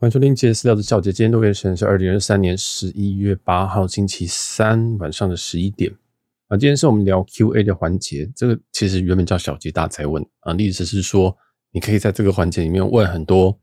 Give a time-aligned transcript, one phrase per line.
[0.00, 5.92] 欢迎收听杰私聊的小姐，今天录音时间是二零二三年十一月八号星期三晚上的十一点
[6.46, 6.56] 啊。
[6.56, 11.36] 今天是我们聊 Q&A 的环节，这个其实原本叫小杰大才问啊，意思是说
[11.72, 13.58] 你可以在这个环节里面问很多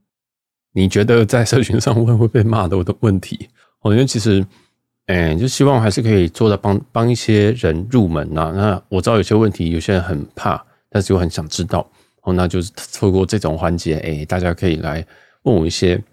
[0.74, 3.48] 你觉得在社群上问会被骂的问题。
[3.80, 4.46] 我觉得其实，
[5.06, 8.52] 哎，就希望还是可以做到帮帮一些人入门呐。
[8.54, 11.90] 那我知道有些问题有些人很怕，但是又很想知道
[12.24, 15.08] 哦，那就是透过这种环节，哎，大家可以来
[15.44, 16.04] 问我一些。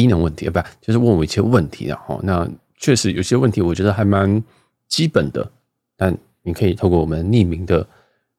[0.00, 2.18] 低能问题啊，不就是问我一些问题的哈。
[2.22, 4.42] 那确实有些问题，我觉得还蛮
[4.88, 5.46] 基本的。
[5.94, 7.86] 但你可以透过我们匿名的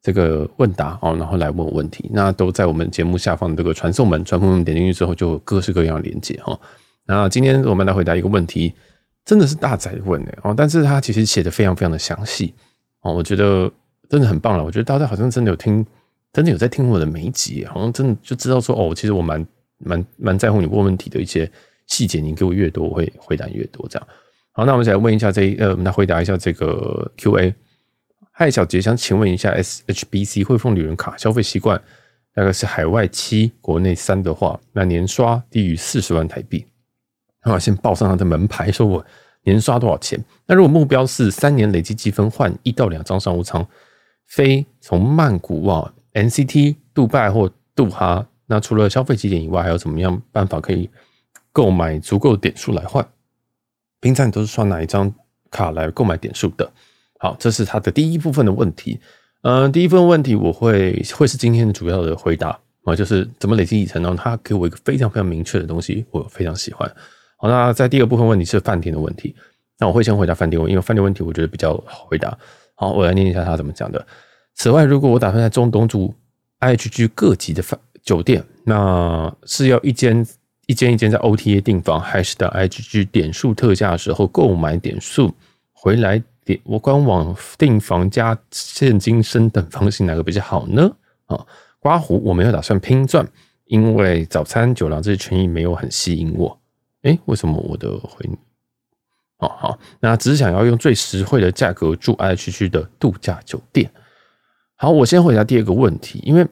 [0.01, 2.09] 这个问答哦，然后来问我问题。
[2.11, 6.59] 那都在我们节目下方的这个传送门，传送门点进去之后，就各式各样的连接哈。
[7.05, 8.73] 那今天我们来回答一个问题，
[9.23, 12.55] 真的是大哉问的哦，但是他其实写的非常非常的详细
[13.01, 13.71] 哦，我觉得
[14.09, 14.63] 真的很棒了。
[14.63, 15.85] 我觉得大家好像真的有听，
[16.33, 19.45] 真的有在听我的每一集，好像真的就知道说哦，其实我蛮。
[19.83, 21.49] 蛮蛮在乎你问问题的一些
[21.87, 23.87] 细节，你给我越多，我会回答越多。
[23.89, 24.07] 这样
[24.53, 27.53] 好，那我们再来问一下这一呃，我们来回答一下这个 Q&A。
[28.33, 31.81] 嗨，小杰，想请问一下，SHBC 汇丰旅人卡消费习惯
[32.33, 36.65] 大概是海外七，国内三的话，那年刷低于四十万台币，
[37.45, 39.05] 那我先报上他的门牌，说我
[39.43, 40.21] 年刷多少钱？
[40.45, 43.65] 那如果目标是三年累积积分换一到两张商务舱，
[44.27, 48.27] 飞从曼谷往 NCT、杜拜或杜哈。
[48.51, 50.89] 那除了消费几点以外，还有怎么样办法可以
[51.53, 53.07] 购买足够点数来换？
[54.01, 55.09] 平常你都是刷哪一张
[55.49, 56.69] 卡来购买点数的？
[57.17, 58.99] 好，这是他的第一部分的问题。
[59.43, 64.13] 嗯、第一部分问题我会会是今天的主要的回答啊，就是怎么累积里程呢？
[64.17, 66.93] 他给我一个非常非常明确的东西，我非常喜欢。
[67.37, 69.33] 好，那在第二部分问题是饭店的问题，
[69.79, 72.37] 那我会先回答饭店问，因为饭店问题我觉得比较好回答。
[72.75, 74.05] 好，我来念一下他怎么讲的。
[74.55, 76.13] 此外，如果我打算在中东住
[76.59, 80.25] IHG 各级的饭酒店，那是要一间
[80.65, 85.33] 一间一间在 OTA 订房，还是在 IGG 点数特价的时候购买点数
[85.71, 90.91] 回来点我官网订房加现金升等房型哪个比较好呢？
[91.25, 91.45] 啊，
[91.79, 93.27] 刮胡我没有打算拼钻，
[93.65, 96.59] 因为早餐酒廊这些权益没有很吸引我。
[97.03, 98.29] 诶，为什么我的回？
[99.37, 103.91] 哦，好，那只是想要用最实惠的价格住 IGG 的度假酒店。
[104.75, 106.47] 好，我先回答第二个问题，因为。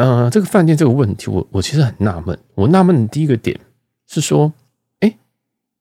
[0.00, 2.38] 呃，这个饭店这个问题，我我其实很纳闷。
[2.54, 3.60] 我纳闷的第一个点
[4.06, 4.50] 是说，
[5.00, 5.18] 哎，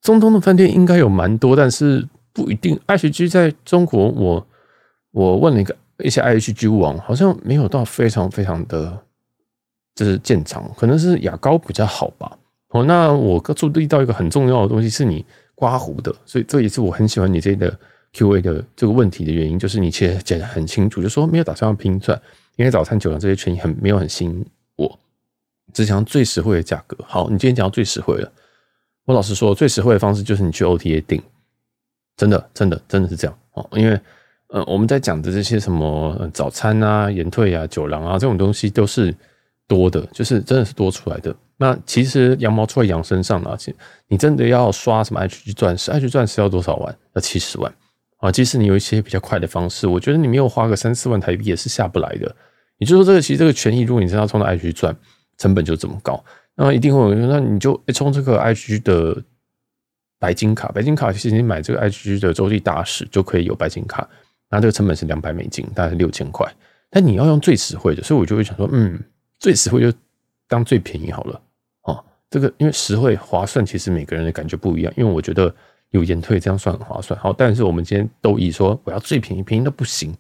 [0.02, 2.78] 中东的饭店应该有蛮多，但是不一定。
[2.85, 4.46] IHG 在中国，我
[5.12, 9.02] 我问了一个一些 IHG 网，好像没有到非常非常的，
[9.96, 12.38] 就是建厂，可能是雅高比较好吧。
[12.72, 15.25] 哦，那我注意到一个很重要的东西，是你
[15.56, 17.74] 刮胡的，所以这也是我很喜欢你这个
[18.14, 22.20] Q&A 的这个问题的原因，就是你其实讲得很清楚，就说没有打算要拼赚。
[22.56, 25.00] 因为早餐、酒廊这些权益很没有很吸引我，
[25.74, 26.98] 只想最实惠的价格。
[27.08, 28.31] 好，你今天讲到最实惠了。
[29.06, 31.22] 我老实说，最实惠的方式就是你去 OTA 订，
[32.18, 33.66] 真的、真的、真的是这样哦。
[33.72, 34.00] 因为
[34.48, 39.16] 呃，我们在讲的这些什么早餐啊、延退啊、酒廊啊这种东西都是
[39.68, 41.34] 多的，就是真的是多出来的。
[41.56, 43.75] 那其实羊毛出在羊身上了，其实
[44.08, 46.98] 你真的要刷什么 H G 钻石，H G 钻石要多少万？
[47.14, 47.74] 要七十万
[48.19, 48.31] 啊！
[48.31, 52.34] 即使你有一些比较快的方式，我觉得你没有花个三四万台币也是下不来的。
[52.78, 54.96] 也就是说，这个其实这个权益，如果你真的要冲到 IHG 赚，
[55.38, 56.24] 成本就这么高，
[56.56, 59.22] 那一定会有人，那你就充这个 IG 的
[60.18, 64.07] 白金卡，白金卡其实你买这个 IG 的周际大使就可以有白金卡，
[64.50, 66.50] 那这个成本是两百美金，大概是六千块。
[66.90, 69.00] 但你要用最实惠的，所以我就会想说，嗯，
[69.40, 69.96] 最实惠就
[70.47, 71.41] 当最便宜好了。
[71.84, 74.94] 哦，这个因为实惠划算，其实每个人的感觉不一样。
[74.97, 75.53] 因为我觉得
[75.91, 77.19] 有延退这样算很划算。
[77.19, 80.13] 好，但是我们今天都以说我要最便宜，便宜都不行。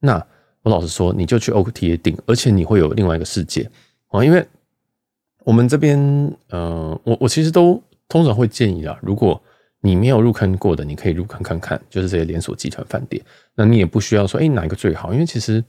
[0.00, 0.24] 那。
[0.62, 3.70] 我老实说，你就去 OTA 订，而且你会有另外一个世界
[4.08, 4.24] 啊！
[4.24, 4.44] 因为
[5.44, 5.96] 我们这边，
[6.48, 9.40] 呃，我我其实都通常会建议啊，如果
[9.80, 13.24] 你没有入坑过的，你可以入坑看看，就是这些连锁集团饭店。
[13.54, 15.12] 那你也不需要说，哎，哪一个最好？
[15.12, 15.62] 因为其实，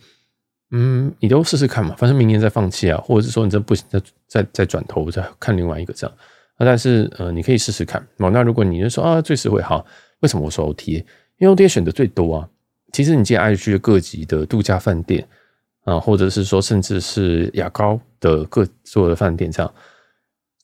[0.72, 6.16] 嗯，你都试试看嘛，反正明年再放弃啊，或者是说你这不行，再再再转头再看另外一个这样。
[6.60, 8.30] 那但是，呃，你可以试试看哦。
[8.30, 9.86] 那如果你就说啊，最实惠好，
[10.20, 11.04] 为什么我说 OTA？
[11.38, 12.50] 因为 OTA 选择最多啊。
[12.92, 15.26] 其实你进 IHG 各级的度假饭店
[15.86, 19.74] 啊，或者是说甚至是雅高的各所有的饭店，这样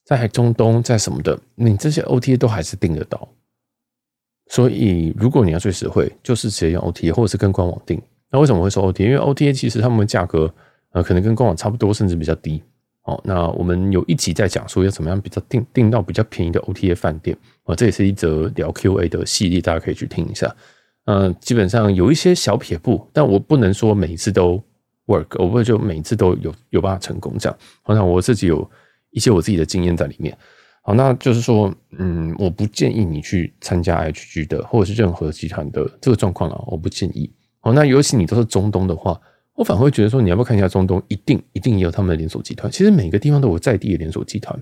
[0.03, 3.27] 在中东在什么的，你这些 OTA 都还是订得到。
[4.47, 8.01] 所以如果你要最实惠，就是直接用 OTA，或者是跟官网订。
[8.29, 9.05] 那为什么会说 OTA？
[9.05, 10.53] 因为 OTA 其实他们的价格
[10.91, 12.61] 呃可能跟官网差不多，甚至比较低。
[13.05, 20.53] 哦，那我们有一集在讲说要怎么样比较订订到比较便宜的 OTA 饭店啊，这也是一则聊 QA 的系列，大家可以去听一下。
[21.05, 24.61] 嗯，基本上有一些小撇步，但我不能说每一次都
[25.05, 27.55] work，我不会就每一次都有有办法成功这样。
[27.83, 28.67] 好像我自己有
[29.11, 30.35] 一些我自己的经验在里面。
[30.81, 37.31] 好，那就是说，嗯，我不建议你去参加 HG 的，或者是任何集团的这个状况了，我不建议。
[37.59, 39.19] 好，那尤其你都是中东的话，
[39.55, 41.01] 我反而会觉得说，你要不要看一下中东？
[41.07, 42.71] 一定一定也有他们的连锁集团。
[42.71, 44.57] 其实每个地方都有在地的连锁集团，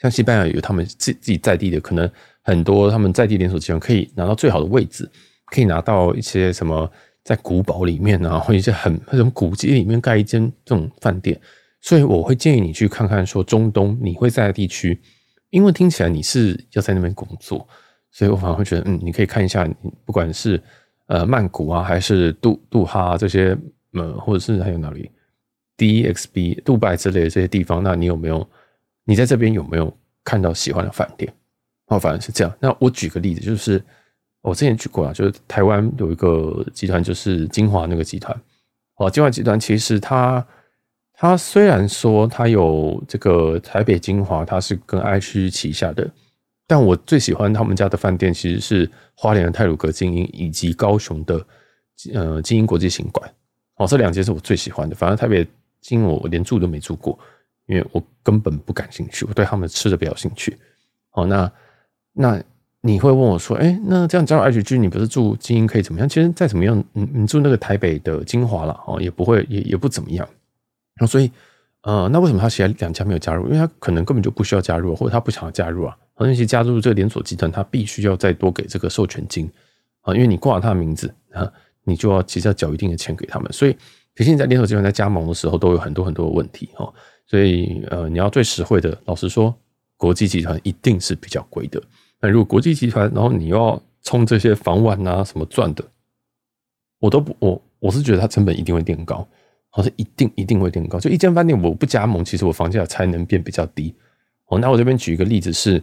[0.00, 2.10] 像西班牙有他们自自己在地的，可能
[2.42, 5.08] 很多他们在地连锁集团可以拿到最好的位置，
[5.46, 6.90] 可以拿到一些什么
[7.22, 11.38] 在古堡里面啊，或者一些很那种古迹里面盖一间这种饭店。
[11.82, 14.98] 所以我会建议你去看看，说中东你会在的地区，
[15.50, 17.68] 因为听起来你是要在那边工作，
[18.10, 19.68] 所以我反而会觉得，嗯，你可以看一下，
[20.06, 20.58] 不管是
[21.06, 23.56] 呃曼谷啊，还是杜杜哈、啊、这些，
[23.92, 25.10] 呃，或者是还有哪里
[25.76, 28.48] ，DXB、杜拜之类的这些地方，那你有没有？
[29.04, 31.32] 你在这边有没有看到喜欢的饭店？
[31.86, 32.56] 哦，反正是这样。
[32.60, 33.82] 那我举个例子，就是
[34.42, 38.38] 我之前举过啊，就是台湾有一个集团，就是金华那个集团。
[38.96, 40.46] 哦，金华集团其实它。
[41.16, 46.10] 它虽然说它有这个台北金华，它是跟 IHG 旗下的，
[46.66, 51.46] 但我最喜欢他们家的饭店其实是花莲的泰鲁阁精英以及高雄的
[52.12, 53.30] 呃精英国际行馆
[53.76, 54.94] 哦，这两间是我最喜欢的。
[54.94, 55.46] 反正台北
[55.80, 57.18] 精英我连住都没住过，
[57.66, 60.56] 因为我根本不感兴趣，我对他们吃的比较兴趣。
[61.12, 61.50] 哦，那
[62.12, 62.42] 那
[62.80, 66.08] 你会问我说，哎，那这样加入 HG，你不是住精英可以怎么样？
[66.08, 70.28] 其实再怎么样，你你住那个台北的精华了哦，也不会也也不怎么样。
[71.00, 71.30] 那所以，
[71.84, 73.44] 呃，那为什么他其他两家没有加入？
[73.46, 75.96] 因为他可能根本就不需要加入，或者他不想要加入啊。
[76.14, 79.50] 而且加入这个连锁集团，他必须要再多给这个授权金
[80.00, 81.50] 啊，因为你挂了他的名字啊，
[81.82, 83.52] 你就要其实要缴一定的钱给他们。
[83.52, 83.76] 所以，
[84.16, 86.90] 其实你在连锁集团在加盟的时候，都有很多很多的问题哈。
[87.26, 89.54] 所以，呃，你要最实惠的，老实说，
[89.96, 91.82] 国际集团一定是比较贵的。
[92.20, 95.84] 那如果国际集团，然后你要充这些房晚啊什么赚的，
[97.00, 99.26] 我都不，我我是觉得它成本一定会垫高。
[99.76, 103.92] 好像一定一定会垫高，就一间饭店我不加盟，其实我房价才能变比较低。
[104.46, 105.82] 哦，那我这边举一个例子是，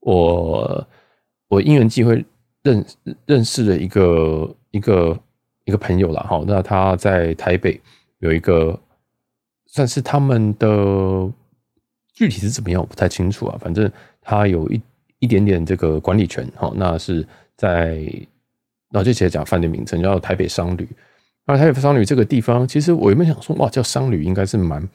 [0.00, 0.88] 我
[1.46, 2.24] 我因缘际会
[2.62, 2.82] 认
[3.26, 5.20] 认识了一个一个
[5.66, 6.24] 一个朋友啦。
[6.26, 7.78] 好，那他在台北
[8.20, 8.80] 有一个
[9.66, 11.30] 算是他们的
[12.14, 13.58] 具体是怎么样，我不太清楚啊。
[13.60, 13.92] 反正
[14.22, 14.80] 他有一
[15.18, 16.50] 一点点这个管理权。
[16.56, 18.02] 好，那是在
[18.88, 20.88] 那就直接讲饭店名称叫台北商旅。
[21.52, 24.86] 那台北商旅这个地方，其实我原本想说，哇，叫商旅应该是蛮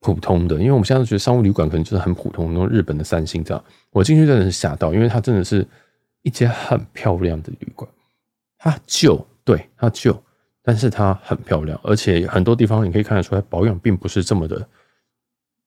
[0.00, 3.64] 普通的，因为我们现在觉得商务旅馆可能就是很普通，那种日本的三星这样。
[3.90, 5.66] 我进去真的是吓到，因为它真的是
[6.22, 7.90] 一间很漂亮的旅馆。
[8.58, 10.22] 它旧，对，它旧，
[10.62, 14.58] 但是它很漂亮，而且很多地方你可以看得出来，保养并不是这么的，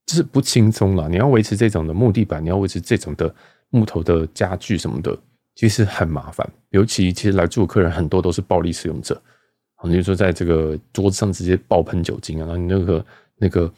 [0.06, 1.08] 就是不轻松啦。
[1.08, 3.34] 你要维持这种的木地板，你要维持这种的
[3.70, 5.18] 木头的家具什么的，
[5.56, 6.48] 其实很麻烦。
[6.70, 9.20] 尤其其实来住的客人很多都是暴力使用者。
[9.90, 13.06] 你就说在这个桌子上直接爆喷酒精啊，然后你那个
[13.38, 13.72] 那个，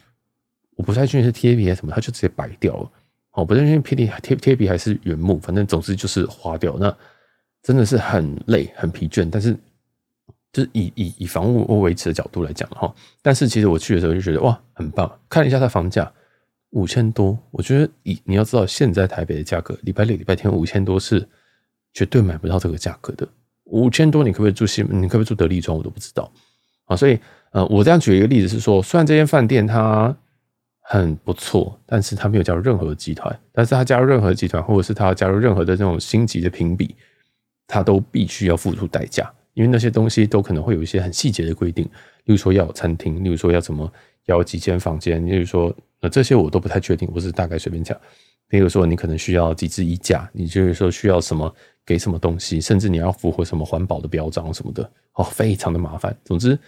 [0.76, 2.90] 我不太确定是贴皮还是什么，它就直接白掉了。
[3.32, 6.76] 哦，不太确定贴贴贴皮还是原木，反正总之就是花掉。
[6.78, 6.96] 那
[7.62, 9.52] 真的是很累很疲倦，但是
[10.52, 16.10] 就是以以以房屋维持的角度来讲哈，但是其实我去的时候就觉得哇很棒，看一下它房价
[16.70, 21.26] 五千多，我觉得以你要知道现在台北的价格，礼拜六礼拜天五千多是
[21.92, 23.28] 绝对买不到这个价格的。
[23.66, 24.82] 五千多，你可不可以住西？
[24.82, 25.76] 你可不可以住得利庄？
[25.76, 26.30] 我都不知道
[26.86, 26.96] 啊。
[26.96, 27.18] 所以，
[27.50, 30.16] 呃，我这样举一个例子是说，虽然这间饭店它
[30.80, 33.36] 很不错，但是它没有加入任何集团。
[33.52, 36.94] 但是它加入任何集团，或者是它加入任何的这种星级的评比，
[37.66, 41.84] 它都必须要付出代价，因为那些东西都可能会有一些很细节的规定，
[42.24, 43.92] 例如说要有餐厅，例如说要怎么
[44.26, 47.98] 要几间房间，例如说呃这些我都不太确定，我是大概随便讲。
[48.48, 51.52] 比如说你可能需要几只衣架，你就是说需要什么。
[51.86, 56.14] 给什么东西，甚至你要符合什么环保的标章什么的，哦，非常的麻烦。
[56.24, 56.58] 总之，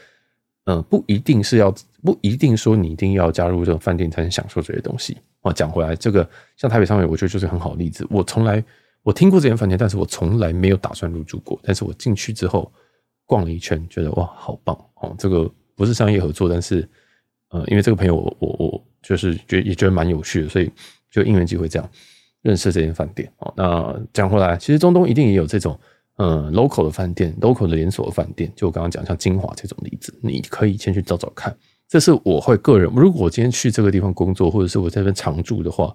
[0.67, 5.19] 嗯、不一定是要，不一定说你一定要加入这种饭店才能享受这些东西。
[5.43, 8.07] 哦，讲回来，这个像台北商旅，我觉得就是很好例子。
[8.09, 8.63] 我从来
[9.03, 11.59] 我听过这间饭店，但是我从来没有打算入住过。
[11.63, 12.71] 但是我进去之后
[13.27, 15.15] 逛了一圈，觉得哇，好棒哦！
[15.19, 16.89] 这个不是商业合作，但是
[17.51, 20.71] 呃，因为这个朋友我我我就是觉也觉得蛮有趣的，所以
[21.11, 21.91] 就因缘际会这样。
[22.49, 25.78] 认识这间饭店哦，那讲回来，其实中东一定也有这种
[26.17, 28.50] 嗯 local 的饭店，local 的连锁的饭店。
[28.57, 31.55] 就我刚刚讲，像金华这种例子，你可以先去找找看。
[31.87, 35.95] 这是我会个人，如果我今天去这个地方工作，或者是我在这边常住的话，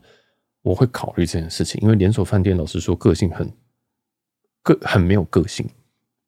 [0.61, 1.81] 我会考虑这件事情。
[1.81, 3.51] 因为连锁饭店老实说，个性很
[4.61, 5.67] 个很没有个性。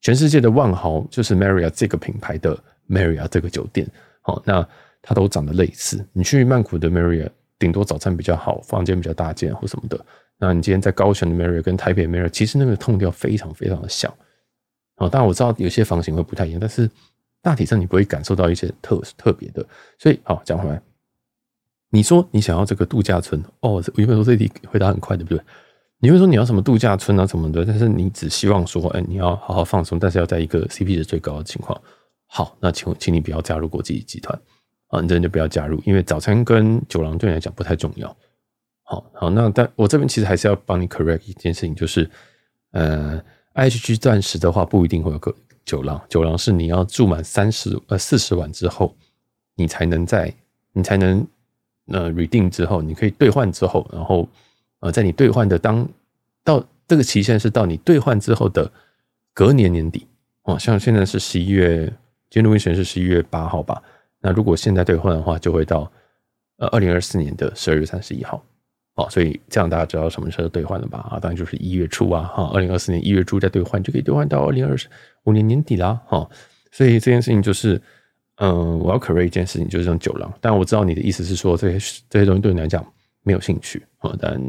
[0.02, 2.58] 全世界的万豪就是 Marriott 这个品牌的
[2.90, 3.88] Marriott 这个酒店，
[4.22, 4.68] 好，那
[5.04, 6.04] 它都长得类似。
[6.14, 7.30] 你去曼谷的 Marriott。
[7.58, 10.06] 顶多早餐比较好，房间比较大间或什么的。
[10.38, 14.14] 那你今天在高雄的 Marriott 跟台北 Marriott，其实那个 tone 调非常非常的像。
[14.98, 16.90] 哦，当然我知道有些房型会不太一样，但是
[17.42, 19.66] 大体上你不会感受到一些特特别的。
[19.98, 20.82] 所以，好讲回来，
[21.90, 25.42] 你说你想要这个度假村哦，我原本说这题回答很快，对不对？
[26.00, 31.80] 你会说你要什么度假村啊什么的，但是你只希望说，哎，你要好好放松，但是要在一个 CP 值最高的情况。
[32.28, 34.38] 好，那请请你不要加入国际集团
[34.88, 38.16] 啊，你真的就不要加入，因为早餐跟酒廊对你来讲不太重要。
[38.84, 42.10] 好好，那但我这边其实还是要帮你 correct 一件事情，就是
[42.72, 43.22] 呃
[43.56, 45.34] ，IHG 钻石的话不一定会有个
[45.66, 48.96] 酒廊，酒廊是你要住满三十呃四十晚之后，
[49.56, 50.34] 你才能在
[50.74, 51.26] 你才能
[51.88, 54.28] 呃 redeem 之后，你可以兑换之后，然后
[54.82, 55.88] 呃在你兑换的当
[56.44, 58.72] 到这个期限是到你兑换之后的
[59.34, 60.06] 隔年年底
[60.44, 61.92] 哦，像现在是十一月。
[62.28, 63.82] 今天录音时间是十一月八号吧？
[64.26, 65.92] 那如果现在兑换的话，就会到
[66.58, 68.44] 呃二零二四年的十二月三十一号。
[68.96, 71.00] 好，所以这样大家知道什么时候兑换了吧？
[71.12, 74.76] 啊，当然就是一月初啊，哈，二零二四年一月初再兑换，就可以兑换到二零二
[75.26, 76.28] 五年年底啦，哈。
[76.72, 77.80] 所以这件事情就是，
[78.38, 80.34] 嗯，我要 correct 一件事情，就是这种酒廊。
[80.42, 82.84] 但我知道你的意思是说，这些这些东西对你来讲
[83.22, 84.16] 没有兴趣啊。
[84.20, 84.42] 但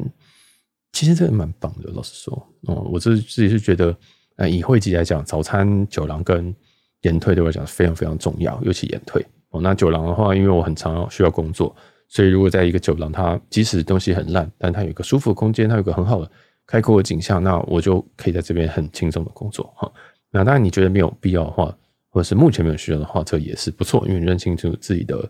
[0.93, 3.95] 其实这个蛮棒的，老实说，嗯，我自自己是觉得，
[4.37, 6.55] 呃，以会籍来讲，早餐酒廊跟
[7.03, 9.61] 延退对我来讲非常非常重要，尤其延退哦。
[9.61, 11.75] 那酒廊的话，因为我很常需要工作，
[12.09, 16.31] 所以如果在一个酒廊，它即使东西很烂，但它有一个舒服的空间，它有一个很好的
[16.67, 19.91] 开阔的景象，那我就可以在这边很轻松的工作哈。
[20.31, 21.77] 那当然，你觉得没有必要的话，
[22.11, 25.29] 或者是目前没有需要的话，这也是不错，因为你认清楚自己的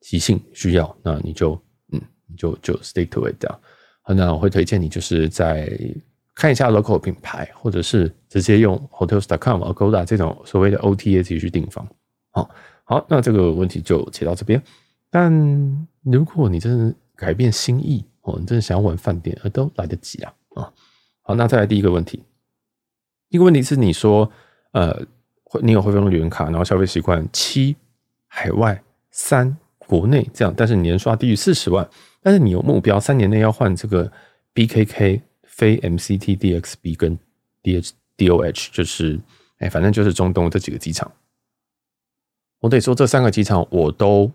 [0.00, 1.52] 习性需要，那你就
[1.92, 3.60] 嗯，你就就 stick to it 这样。
[4.02, 5.70] 好，那我会推荐你就是在。
[6.36, 11.86] 看一下 local 品牌，或者是直接用 hotels.com、Agoda 这种所谓的 OTA 自己去订房。
[12.32, 12.50] 好，
[12.84, 14.62] 好，那这个问题就解到这边。
[15.10, 15.32] 但
[16.02, 20.32] 如果你真的改变心意，哦，你真的想要玩饭店，都来得及啊！
[20.54, 20.72] 啊，
[21.22, 22.22] 好，那再来第一个问题。
[23.28, 24.30] 一个问题是你说，
[24.72, 25.06] 呃，
[25.62, 27.74] 你有汇丰旅游卡，然后消费习惯七
[28.26, 31.88] 海外三国内这样，但是你年刷低于四十万，
[32.22, 34.10] 但是你有目标三年内要换这个
[34.54, 35.20] BKK。
[35.56, 37.16] 非 MCT DXB 跟
[37.62, 39.20] DH DOH 就是，
[39.58, 41.08] 哎，反正就是中东这几个机场。
[42.64, 44.30] 我得说这三个机场我都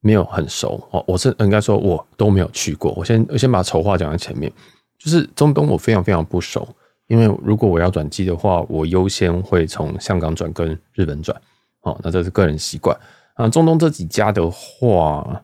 [0.00, 2.92] 没有很熟哦，我是应该说我都没有去过。
[2.92, 4.50] 我先我先把丑话讲在前面，
[4.96, 6.68] 就是中东我非常非常不熟，
[7.08, 11.36] 因为如果我要转机的话，我优先会从香港转跟日本转。
[11.80, 12.96] 哦，那这是个人习惯
[13.34, 13.48] 啊。
[13.48, 15.42] 中东这几家的话。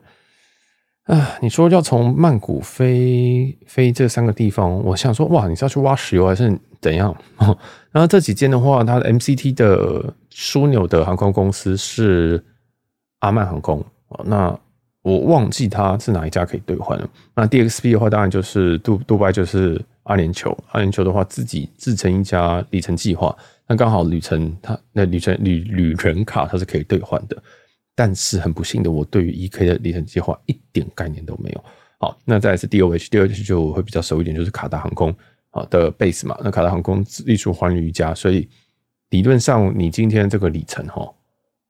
[1.03, 7.13] 啊，你说要从曼谷飞飞这三个地方，我想说，哇，你是要去挖石油还是怎样？
[7.91, 12.43] 然后这几间的话，它的 MCT 的枢纽的航空公司是
[13.19, 13.79] 阿曼航空
[14.09, 14.21] 啊。
[14.25, 14.59] 那
[15.01, 17.09] 我忘记它是哪一家可以兑换了。
[17.35, 20.55] 那 DXB 的话，当然就是杜杜拜，就是阿联酋。
[20.71, 23.35] 阿联酋的话，自己自成一家里程计划，
[23.67, 27.41] 那刚好旅程它那旅程旅旅人卡它是可以兑换的。
[27.95, 31.63] 但是很不幸的，我对于 EK 的里程计划一点概念都没有。
[31.97, 35.13] 好，那再来是 DOH，DOH 就会比较熟一点，就是卡达航空
[35.51, 36.37] 啊的 base 嘛。
[36.43, 38.47] 那卡达航空隶属寰宇一家，所以
[39.09, 41.11] 理论上你今天这个里程哈，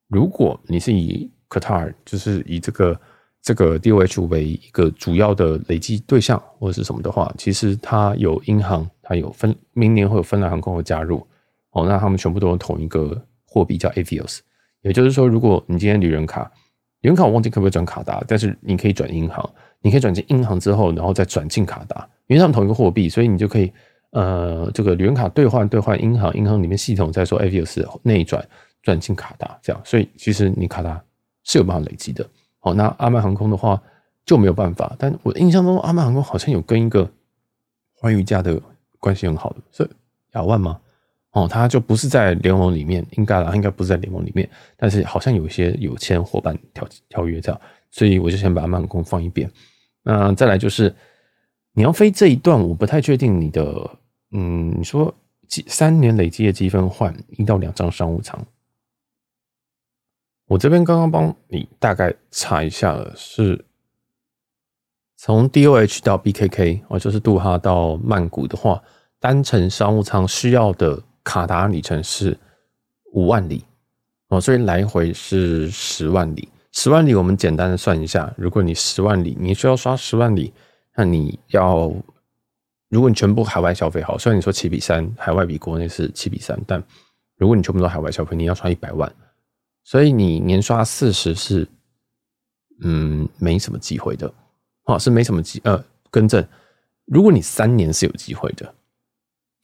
[0.08, 3.00] 如果你是以 Qatar，就是以这个
[3.42, 11.26] 这个 DOH 为一个主要的累积对象或者是什么的话，其实它有银行，它有分明年会有芬兰航空会加入
[11.72, 14.40] 哦，那他们全部都用同一个货币叫 Avios。
[14.82, 16.52] 也就是说，如果你今天旅人卡，
[17.02, 19.50] 旅人卡我忘记可不可以转卡达，但是你可以转银行，
[19.82, 23.72] 你可以转进银行之后，然后再转进卡达，因为他们同一个货币，所以你就可以
[24.12, 28.48] 呃，这个旅人卡兑换兑换银行，银行里面系统再说 Avios 内转
[28.84, 31.04] 转进卡达，这样，所以其实你卡达
[31.44, 32.26] 是有办法累积的。
[32.60, 33.82] 好，那阿曼航空的话
[34.26, 37.10] 就没有办法，但我印象中阿曼航空好像有跟一个
[37.96, 38.62] 寰宇家的
[39.00, 39.90] 关系很好的，是
[40.34, 40.80] 亚万吗？
[41.32, 49.50] 哦，他就不是在联盟里面，应该啦，应该不是在联盟里面，但是好像有一些有签伙伴条条约这样，所以我就先把曼空放一边。
[50.04, 50.94] 那再来就是
[51.74, 53.98] 你要飞这一段，我不太确定你的，
[54.32, 55.14] 嗯，你说
[55.48, 58.40] 几三年累积的积分换一到两张商务舱，
[60.48, 63.66] 我这边刚刚帮你大概查一下了，是
[65.16, 68.82] 从 DOH 到 BKK，哦，就是杜哈到曼谷的话，
[69.20, 71.04] 单程商务舱需要的。
[71.22, 72.36] 卡达里程是
[73.12, 73.64] 五万里
[74.30, 76.50] 哦，所以来回是十万里。
[76.72, 80.52] 十万里我们简单的算一下，如果你十万里，你需要刷十万里，
[81.00, 81.90] 那你要
[82.90, 86.84] 如果你全部海外消费好，虽然你说七比三，海外比国内是七比三，但
[87.38, 89.10] 如果你全部都海外消费，你要刷一百万，
[89.86, 91.66] 所以你年刷四十是
[92.82, 94.30] 嗯没什么机会的
[94.84, 96.46] 哦，是没什么机呃更正，
[97.06, 98.74] 如果你三年是有机会的。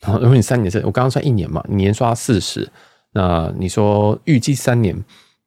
[0.06, 2.72] 如果你三年是，我刚刚算一年嘛，年刷四十，
[3.12, 4.96] 那你说预计三年，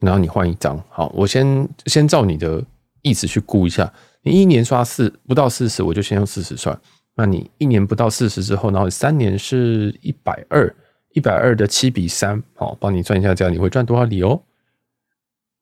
[0.01, 2.63] 然后你换一张，好，我先先照你的
[3.01, 3.91] 意思去估一下，
[4.23, 6.79] 你一年刷四不到四十，我就先用四十算。
[7.15, 10.73] 那你一年不到四十之后，然后三年是一百二，
[11.15, 14.43] 一百二的七比三，好，帮你算一下，这样你会赚多少里哦？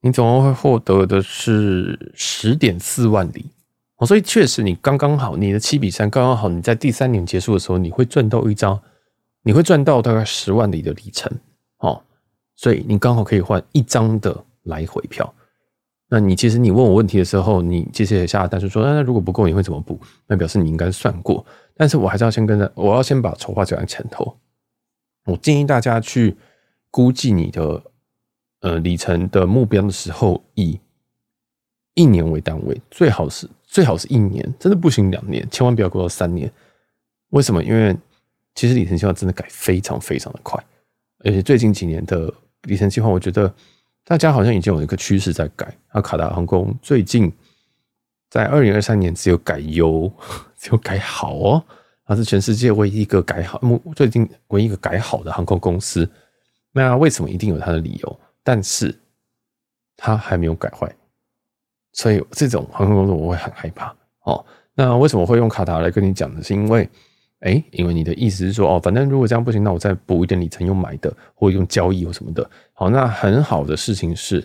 [0.03, 3.47] 你总共会获得的是十点四万里
[3.97, 8.79] 哦，所以确实你刚刚好，你的七比三刚刚好，你在第三年结束的时候，你会赚到一张，
[9.43, 11.33] 你会赚到大概十万里的里程
[11.79, 12.03] 哦，
[12.55, 15.35] 所以你刚好可以换一张的来回票。
[16.09, 20.01] 那你其实你问我问题的时候，你其实也下了单，就说那如果不够你会怎么补？
[20.29, 21.45] 那表示你应该算过，
[21.75, 24.39] 但是我还是要先跟着，我要先把筹划讲在前头。
[25.25, 26.37] 我建议大家去
[26.93, 27.83] 估计你的
[28.61, 30.79] 呃里程的目标的时候，以
[31.95, 36.49] 一年为单位，最好是最好是一年，真的不行两年，千万不要过到三年。
[37.31, 37.61] 为什么？
[37.65, 37.97] 因为
[38.55, 40.65] 其实里程计划真的改非常非常的快，
[41.25, 42.33] 而且最近几年的
[42.63, 43.53] 里程计划，我觉得。
[44.09, 47.33] 大家好像已经有一个趋势在改，那卡达航空最近
[48.31, 50.09] 在二零二三年只有改优，
[50.57, 51.65] 只有改好哦，
[52.07, 53.61] 它是全世界唯一一个改好，
[53.97, 56.09] 最近唯一一个改好的航空公司。
[56.71, 58.21] 那为什么一定有它的理由？
[58.45, 58.97] 但是
[59.97, 60.89] 它还没有改坏，
[61.93, 64.47] 所以这种航空公司我会很害怕哦。
[64.73, 66.41] 那为什么会用卡达来跟你讲呢？
[66.41, 66.89] 是因为。
[67.40, 72.49] 哎，因为你的意思是说，哦，反正如果这样不行，那我再补一点里程用买的，或用交易或什么的。
[72.73, 74.43] 好，那很好的事情是，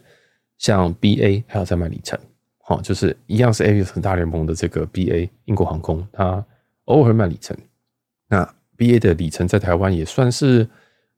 [0.57, 2.19] 像 BA 还要再买里程，
[2.59, 6.43] 好，就是一样是 Avis 大联盟的这个 BA 英国航空，它
[6.85, 7.57] 偶尔卖里程。
[8.27, 8.43] 那
[8.77, 10.67] BA 的里程在台湾也算是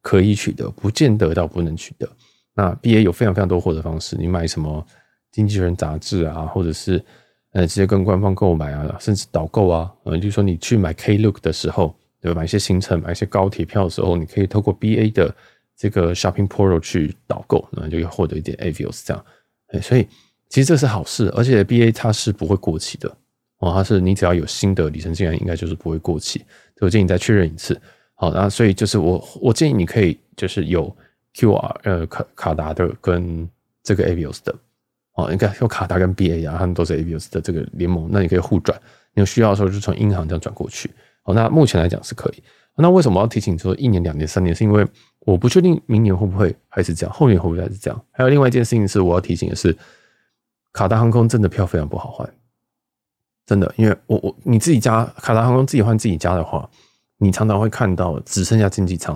[0.00, 2.08] 可以取得，不见得到不能取得。
[2.54, 4.86] 那 BA 有非常非常多获得方式，你买什么
[5.32, 7.04] 经纪人杂志啊，或者是。
[7.54, 12.40] 呃，直接跟官方购买啊，甚至导购啊，呃，就是说你去买 Klook 的时候，对吧？
[12.40, 15.32] 买一些行程、买一些高铁票的时候，你可以透过 BA 的
[15.76, 19.24] 这个 Shopping Portal 去导购，那就可以获得一点 Avios 这样。
[19.68, 20.06] 哎，所以
[20.48, 23.08] 其实这是好事，而且 BA 它是不会过期的
[23.58, 26.44] 哦，它是你只要有新的里程进来，应该就是不会过期。
[26.80, 27.80] 我建议你再确认一次。
[28.14, 30.94] 好，那所以就是我我建议你可以就是有
[31.36, 33.48] QR 呃卡卡达的跟
[33.82, 34.52] 这个 Avios 的。
[35.14, 38.76] 哦，你看，有卡达跟 BA 啊，他们都是 ABS 的这个联盟，那你可以互转，
[39.14, 40.90] 你有需要的时候就从银行这样转过去。
[41.22, 42.42] 哦，那目前来讲是可以。
[42.76, 44.52] 那为什么要提醒说一年、两年、三年？
[44.52, 44.84] 是因为
[45.20, 48.04] 我不确定明年会不会还是这样，后年会不会还是这样？
[48.10, 49.76] 还有另外一件事情是我要提醒的是，
[50.72, 52.28] 卡达航空真的票非常不好换，
[53.46, 56.68] 真的，因为我我你自己家卡达航空自己换自己家的话，
[57.18, 59.14] 你常常会看到只剩下经济舱，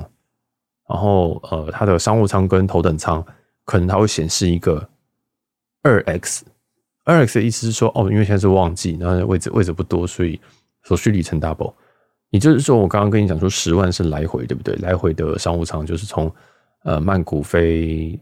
[0.88, 3.22] 然后呃，它的商务舱跟头等舱
[3.64, 4.88] 可能它会显示一个。
[5.82, 6.44] 二 x，
[7.04, 10.40] 二 x 的意思是说，哦，因为现在是旺季，然后位置位置不多，所以
[10.82, 11.72] 所需里程 double。
[12.30, 14.74] 也就是说，我刚刚跟你讲说，十万是来回，对不对？
[14.76, 16.30] 来回的商务舱就是从
[16.84, 18.18] 呃曼谷飞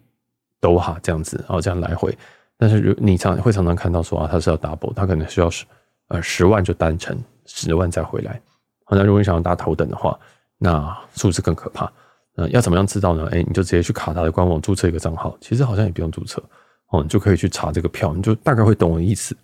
[0.60, 2.16] 都哈这样子，然后这样来回。
[2.56, 5.64] 但是如你常会常常看到说啊，它是要 double，它可能需要十
[6.08, 8.40] 呃十万就单程，十万再回来。
[8.88, 10.16] 那如果你想要搭头等的话，
[10.58, 11.92] 那数字更可怕。
[12.36, 13.28] 呃，要怎么样知道呢？
[13.32, 16.40] 哎，你就直接去卡达的官网注册一个账号，其实好像也不用注册。
[16.88, 19.36] 哦，你就可以去查这个票，你就大概会懂我的意思。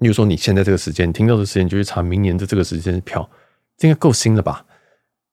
[0.00, 3.28] 比如说，你现在这个时间，听到的时间，就去查明年的这个时间的票，
[3.76, 4.64] 这应该够新了吧？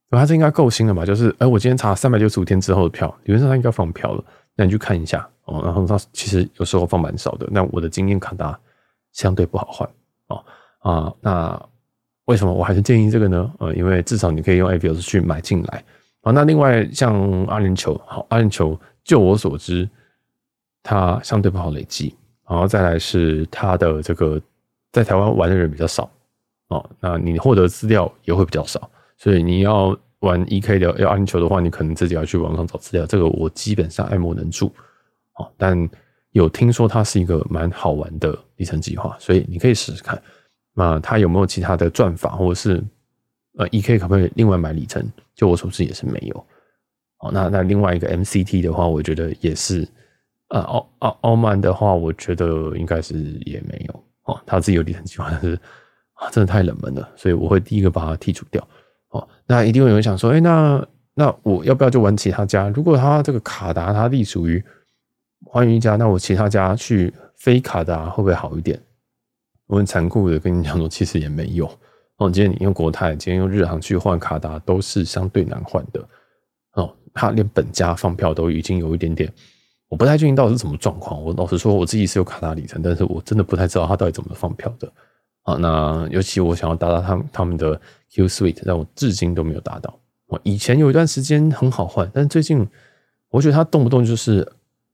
[0.10, 0.20] 对？
[0.20, 1.06] 它这应该够新了吧？
[1.06, 4.24] 就是，哎，我今天查三百六十五天之后的票，理论上它应该放票了。
[4.56, 5.62] 那你去看一下哦。
[5.64, 7.48] 然后它其实有时候放蛮少的。
[7.52, 8.58] 那我的经验卡达
[9.12, 9.90] 相对不好换
[10.28, 10.46] 哦
[10.80, 11.14] 啊。
[11.22, 11.70] 那
[12.26, 13.54] 为什么我还是建议这个呢？
[13.60, 15.84] 呃，因为至少你可以用 AVOS 去买进来。
[16.22, 17.14] 好，那另外像
[17.46, 19.88] 阿联酋，好，阿联酋，就我所知。
[20.88, 22.16] 它相对不好累积，
[22.48, 24.40] 然后再来是它的这个
[24.92, 26.08] 在台湾玩的人比较少
[26.68, 33.04] 哦，那你获得资料也会比较少，所以你要玩 EK 的要安球的话，你可能自己要去网上找资料。
[33.08, 34.72] 这个我基本上爱莫能助
[35.38, 35.90] 哦，但
[36.34, 40.22] 有听说它是一个蛮好玩的里程计划，所以你可以试试看。
[40.76, 42.84] 那它有没有其他的赚法，或者是
[43.58, 45.04] 呃 EK 可不可以另外买里程？
[45.34, 46.46] 就我所知也是没有。
[47.22, 49.88] 哦，那那另外一个 MCT 的话，我觉得也是。
[50.50, 54.40] 呃，奥奥奥曼的话，我觉得应该是也没有哦。
[54.46, 55.60] 他自己有里程计划，但是
[56.14, 58.66] 啊，真的太冷门了，所以我会第一个把它剔除掉。
[59.10, 62.70] 哦，那一定会有人想说，哎、那那我要不要就玩其他家？
[62.70, 64.64] 如果他这个卡达它隶属于
[65.46, 68.80] 寰宇一家，那我其他家去飞卡达会不会好一点？
[69.68, 71.66] 我很残酷的跟你讲说，其实也没有。
[72.18, 76.08] 哦，今天你用国泰，今天用日航去换卡达，都是相对难换的。
[76.74, 79.32] 哦，他连本家放票都已经有一点点。
[79.96, 81.24] 我不太确定到底是什么状况。
[81.24, 84.92] 我老实说，我自己是有卡达里程，但是我真的不太知道他到底怎么放票的。
[85.44, 87.80] 啊，那尤其我想要达到他他们的
[88.12, 89.98] Q Suite，但我至今都没有达到。
[90.26, 92.68] 我以前有一段时间很好换，但是最近
[93.30, 94.46] 我觉得他动不动就是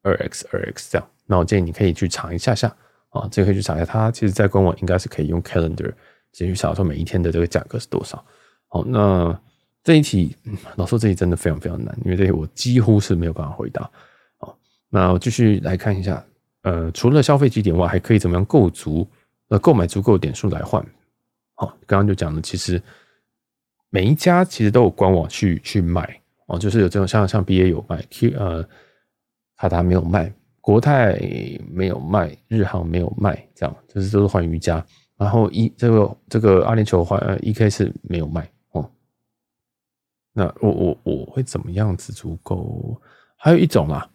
[0.04, 1.08] 二 X 二 X 这样。
[1.26, 2.68] 那我建议你可以去查一下下，
[3.10, 3.86] 啊，这个可以去查一下。
[3.86, 5.92] 它其实，在官网应该是可以用 Calendar
[6.32, 8.24] 直接去查说每一天的这个价格是多少。
[8.68, 9.36] 好，那
[9.84, 10.36] 这一题，
[10.76, 13.90] 老说这一题真的非常非常难，因为这题我几乎是没有办法回答。
[14.92, 16.24] 那我继续来看一下，
[16.62, 19.08] 呃，除了消费积点外，还可以怎么样购足
[19.48, 20.86] 呃购买足够点数来换？
[21.56, 22.80] 好，刚刚就讲了，其实
[23.90, 28.70] 每一家其实都有官网去去卖哦，就是有这种像像 BA 有卖，Q 呃。
[29.58, 31.16] 卡达没有卖，国泰
[31.70, 34.84] 没有卖，日航没有卖，这样就是都是换瑜伽。
[35.16, 38.90] 然后一这个这个阿联酋换呃 EK 是没有卖哦。
[40.34, 43.00] 那我我我会怎么样子足够？
[43.38, 44.10] 还有一种啦，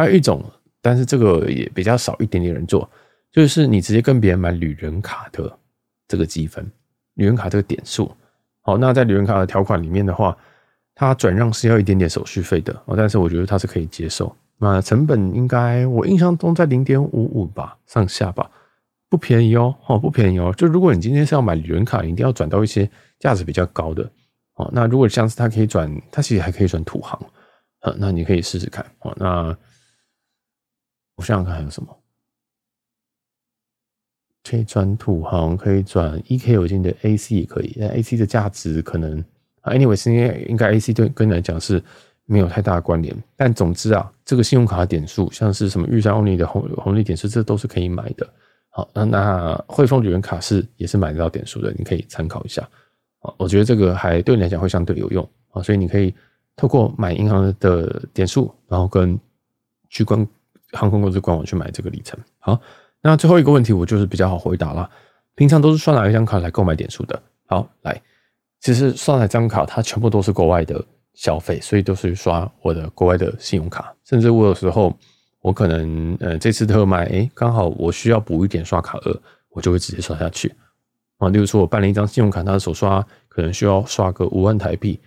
[0.00, 0.42] 还有一种，
[0.80, 2.88] 但是这个也比较少一点点人做，
[3.30, 5.58] 就是你直接跟别人买旅人卡的
[6.08, 6.66] 这个积分，
[7.16, 8.10] 旅人卡这个点数。
[8.62, 10.34] 好，那在旅人卡的条款里面的话，
[10.94, 14.34] 它转让是要一点点手续费的哦，但是我觉得它是可以接受。
[14.58, 18.50] 那成本应该我印象中在零点五五吧上下吧，
[19.10, 20.50] 不便宜哦，哦不便宜哦。
[20.56, 24.02] 就如果你今天是要买旅人卡，你一定要转到一些价值比较高的
[24.54, 24.70] 哦。
[24.72, 27.20] 那如果像是它可以转，它其实还可以转土航，
[27.98, 29.14] 那你可以试试看哦。
[29.18, 29.56] 那
[31.20, 31.96] 我想想看还有什么
[34.42, 39.22] 可以转土行，可以转 EK 有金的 AC 也可以，但 AC 的价值可能
[39.60, 41.82] 啊，anyways 应该应该 AC 对跟你来讲是。
[42.26, 48.24] 没有太大的关联，但总之啊，这个信用卡的点数，像是什么玉山欧尼的红红利点数，这都是可以买的。
[48.68, 52.62] 好，那那汇丰旅人卡是也是买得到点数的，你可以参考一下。
[53.18, 56.14] 啊，我觉得这个还对你来讲会相对有用啊，所以你可以
[56.54, 59.18] 透过买银行的点数，然后跟
[59.88, 60.24] 去官
[60.72, 62.18] 航空公司官网去买这个里程。
[62.38, 62.60] 好，
[63.02, 64.88] 那最后一个问题我就是比较好回答了，
[65.34, 67.22] 平常都是刷哪一张卡来购买点数的？
[67.46, 68.00] 好，来，
[68.60, 70.84] 其实刷哪张卡，它全部都是国外的。
[71.12, 74.96] 消费，所以都是刷我的国外的信用卡，甚至我有时候
[75.42, 80.50] 我可能呃这次特卖，诶，刚好我需要补一点刷卡额，我就会直接刷下去
[81.18, 81.28] 啊。
[81.28, 84.98] 例如说，我办了一张信用卡，它的首刷可能需要刷个五万台币，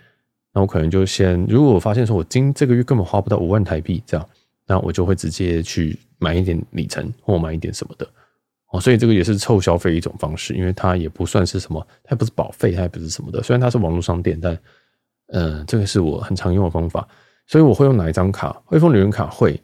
[0.53, 4.29] 那我可能就先，如果我发现说我今这个月根本花不到五万台币这样，
[4.67, 8.07] 那我就会直接去买一点里程或买一点什么的
[8.71, 8.79] 哦。
[8.79, 14.57] 所以这个也是凑消费一种方式，因为它也不算是什么，它也不是保费，它也不是什么的，虽然它是网络商店，但。
[15.27, 17.07] 嗯，这个是我很常用的方法，
[17.47, 18.61] 所以我会用哪一张卡？
[18.65, 19.59] 汇丰旅人卡会。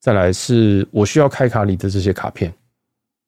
[0.00, 2.52] 再来是我需要开卡里的这些卡片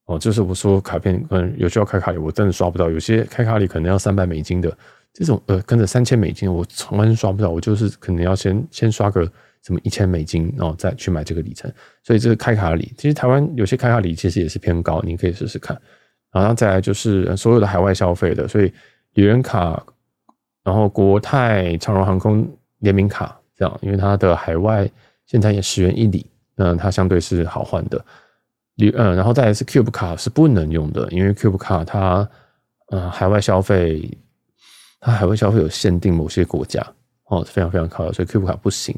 [0.06, 2.90] 哦，就是我说卡片，嗯，有需要开卡里，我真的刷不到。
[2.90, 4.76] 有些开卡里可能要三百美金的
[5.12, 7.50] 这种，呃，跟着三千美金，我从来刷不到。
[7.50, 9.30] 我就是可能要先先刷个
[9.62, 11.72] 什么一千美金，然后再去买这个里程。
[12.02, 15.80] 所以这个开卡礼，其实台湾有些开卡礼其实也是偏高，你可以试试看。
[16.30, 18.72] 然后再来就是所有的海外消费的，所以
[19.14, 19.84] 旅人卡。
[20.64, 22.46] 然后国泰长荣航空
[22.80, 24.86] 联名卡这样，因为它的海外
[25.24, 28.04] 现在也十元一里，那它相对是好换的。
[28.74, 32.28] 旅嗯，然后再来是 Cube 卡是不能用的，因为 Cube 卡它
[32.88, 34.14] 呃海外消费，
[35.00, 36.86] 它海外消费有限定某些国家
[37.28, 38.94] 哦，非常非常靠的，所以 Cube 卡不行。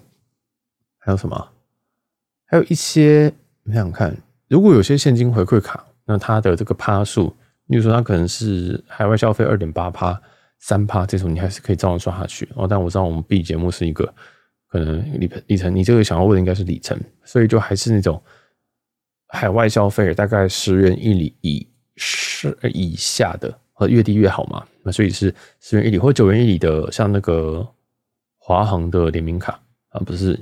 [1.00, 1.48] 还有什么？
[2.46, 3.32] 还有一些
[3.64, 7.36] 你想想看，如果有些现金回馈卡，那它的这个趴数，
[7.66, 10.20] 例如说它可能是海外消费二点八趴。
[10.62, 14.12] 三趴这种你还是可以照样刷下去哦，但我知道我们 B 节目是一个
[14.68, 18.22] 可能里里程，你这个想要问的应该是里程，所以就还是那种
[19.28, 24.62] 海外消费大概十元一里以十以下的，呃越低越好嘛。
[24.82, 27.66] 那所以是十元一里或九元一里的，像那个
[28.36, 29.58] 华航的联名卡
[29.88, 30.38] 啊，不是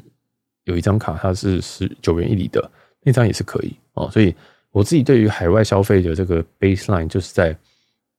[0.69, 2.71] 有一张卡它是十九元一里的
[3.03, 4.09] 那张也是可以哦。
[4.11, 4.33] 所以
[4.71, 7.55] 我自己对于海外消费的这个 baseline 就是在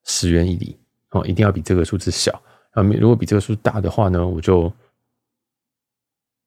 [0.04, 0.76] 十元一里。
[1.12, 2.32] 哦，一定要比这个数字小
[2.70, 2.84] 啊！
[2.84, 4.72] 如果比这个数大的话呢，我就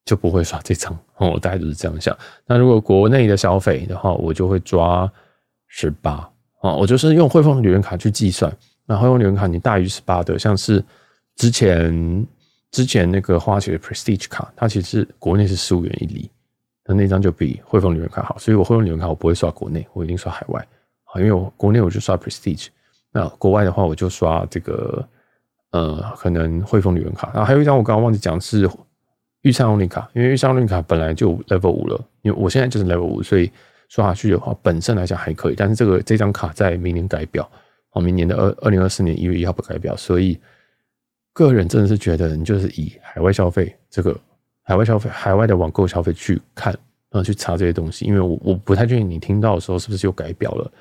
[0.05, 1.31] 就不会刷这张哦。
[1.31, 2.17] 我大概就是这样想。
[2.45, 5.11] 那如果国内的消费的话，我就会抓
[5.67, 6.77] 十八哦。
[6.77, 8.49] 我就是用汇丰旅人卡去计算。
[8.85, 10.81] 那汇丰旅人卡你大于十八的，像是
[11.35, 12.25] 之前
[12.73, 16.29] 之前那个花旗的 Prestige 卡，它其实国内是十五元一里，
[16.85, 18.35] 那那张就比汇丰旅游卡好。
[18.39, 20.59] 所以我汇丰旅游卡我不会刷国内，我一定刷海外
[21.05, 22.67] 啊，因为我国内我就刷 Prestige。
[23.11, 25.07] 那国外的话，我就刷这个，
[25.69, 27.29] 呃，可能汇丰旅游卡。
[27.31, 28.67] 然后还有一张我刚刚忘记讲是
[29.43, 33.51] 玉山欧尼卡，因为玉山欧尼卡本来就 level 五了，因为我现在就是 level 五，所以
[33.87, 35.55] 刷下去的话，本身来讲还可以。
[35.55, 37.47] 但是这个这张卡在明年改表，
[37.91, 40.39] 哦，明年的二二零二四年一月一号不改表，所以
[41.33, 44.17] 个人真的是觉得你就是以海外消费这个
[44.61, 46.71] 海外消费海外的网购消费去看，
[47.09, 50.71] 然后去查这些东西，因为我我不太确定你听到的时候是不是又改表了。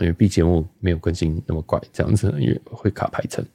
[0.00, 3.46] 因为 B 节目没有更新那么快，这样子因为会卡排程，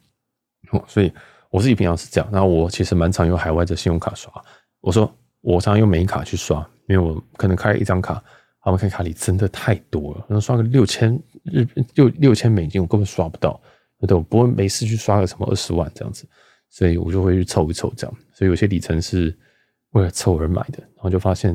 [0.86, 1.12] 所以
[1.50, 2.26] 我自己平常是这样。
[2.32, 4.32] 然后我其实蛮常用海外的信用卡刷。
[4.80, 8.24] 我说我常用美卡去刷，因为我可能开了一张卡，
[8.62, 11.12] 他们看卡里真的太多了，然后刷个六千
[11.44, 13.60] 日六六千美金，我根本刷不到。
[14.06, 16.24] 对，我不会没事去刷个什么二十万这样子，
[16.68, 18.16] 所以我就会去凑一凑这样。
[18.32, 19.36] 所以有些里程是
[19.90, 21.54] 为了凑而买的，然后就发现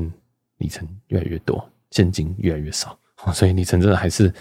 [0.58, 2.98] 里程越来越多，现金越来越少，
[3.34, 4.32] 所以里程真的还是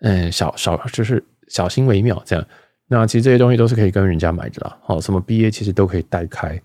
[0.00, 2.44] 嗯小小就是小心为妙这样。
[2.88, 6.60] 那其实这些东西都是可以跟人家买的啦，好，什么 BA 其实都可以代开，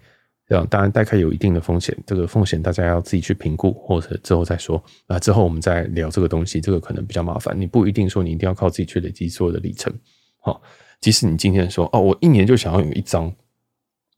[0.48, 9.94] 这样当然代开有一定的风险，这个风险大家要自己去评估，或者之后再说那，之后我们再聊这个东西，这个可能比较麻烦，你不一定说你一定要靠自己去累积所有的里程，
[10.42, 10.62] 好。
[11.00, 13.32] 即使你今天说哦，我一年就想要有一张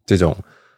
[0.06, 0.36] 这种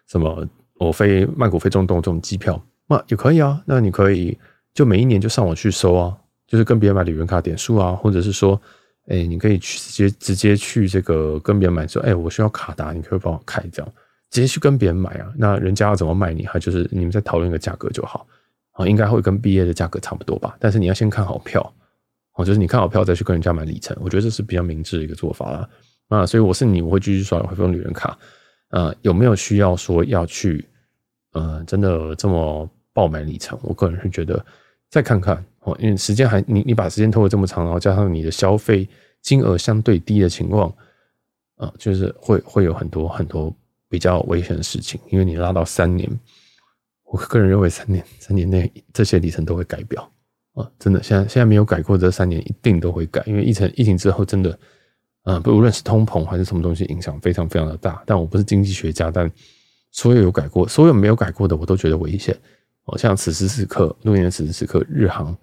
[0.08, 3.62] 什么我飞曼谷飞中东这种机票，那也可以啊。
[3.66, 4.38] 那你可以
[4.74, 8.60] 就每一年就上网去搜啊，就是跟别人买旅游卡点数啊，或者是说，
[9.08, 13.94] 哎，你可以去直接直接去这个跟别人买说，哎，我需要卡达，你可以帮我开这样，
[14.32, 15.32] 直接去跟别人买啊。
[15.38, 18.26] 那人家要怎么卖你，还就是你们再讨论一个价格就好
[18.72, 20.58] 啊，应该会跟 BA 的价格差不多吧。
[20.60, 21.62] 但是你要先看好票
[22.34, 25.70] 哦，就是你看好票再去跟人家买里程，我觉得这是比较明智的一个做法啦。
[26.12, 28.20] 啊，所以我是你，我会继续刷汇丰旅人卡。
[28.72, 30.68] 呃，有没有需要说要去，
[31.32, 33.58] 呃，真的这么爆买里程？
[33.64, 34.46] 我个人是觉得
[34.90, 38.86] 再看看哦，因为时间还你你把时间拖得这么长，然后加上你的消费
[39.22, 40.74] 金额相对低的情况，
[41.56, 43.54] 啊、就是会会有很多很多
[43.88, 45.00] 比较危险的事情。
[45.12, 46.10] 因为你拉到三年，
[47.06, 50.12] 我个人认为三年三年内这些里程都会改表
[50.56, 54.60] 啊，真的，现在现在没有改过这三年一定都会改，因为疫情疫情之后真的。
[55.24, 58.02] 嗯，不，无论是通膨还是什么东西，影响非常非常的大。
[58.08, 59.32] 但我不是经济学家，但
[59.92, 62.36] 所有有改过，所有没有改过的，我都觉得危险。
[62.86, 65.38] 哦，像此时此刻录音的此时此刻，日航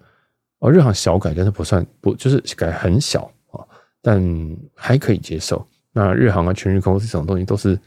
[0.59, 3.63] 哦，日航小改，但是不算不，就是改很小啊，
[4.01, 4.21] 但
[4.75, 5.65] 还可以接受。
[5.93, 7.79] 那日航啊，全日空这种东西都是，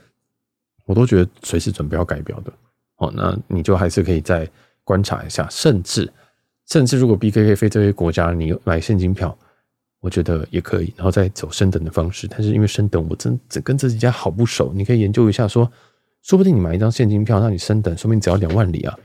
[0.86, 2.50] 我都觉得随时准备要改表的。
[2.96, 4.48] 哦，那你就还是可以再
[4.82, 6.10] 观察一下，甚至
[6.68, 9.36] 甚至如果 BKK 飞这些国家，你买现金票。
[10.02, 12.26] 我觉得也可以，然后再走升等的方式。
[12.26, 14.72] 但是因为升等，我真真跟这几家好不熟。
[14.74, 15.70] 你可以研究一下说，
[16.22, 18.98] 说不定你买一张现金票，让你升等，说不定只要两万里啊，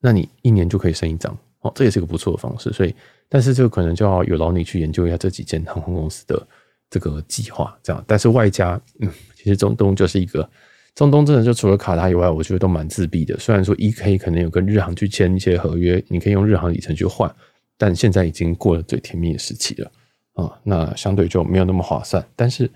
[0.00, 2.72] 那你一年就可以升一张哦，这也是个不错的方式。
[2.72, 2.94] 所以，
[3.28, 6.46] 但是这个可能就要有劳你去研究一下这几间航空公司的
[6.88, 8.02] 这个计划，这样。
[8.06, 10.48] 但是外加，嗯，其实中东就是一个
[10.94, 13.38] 中东，真的就除了卡塔以外，我觉得都蛮自闭的。
[13.38, 17.30] 虽然说 EK 可能有跟日航去签一些合约，你可以用日航里程去换，
[17.76, 19.92] 但现在已经过了最甜蜜的时期了。
[20.34, 22.24] 啊、那相对就没有那么划算。
[22.36, 22.70] 但是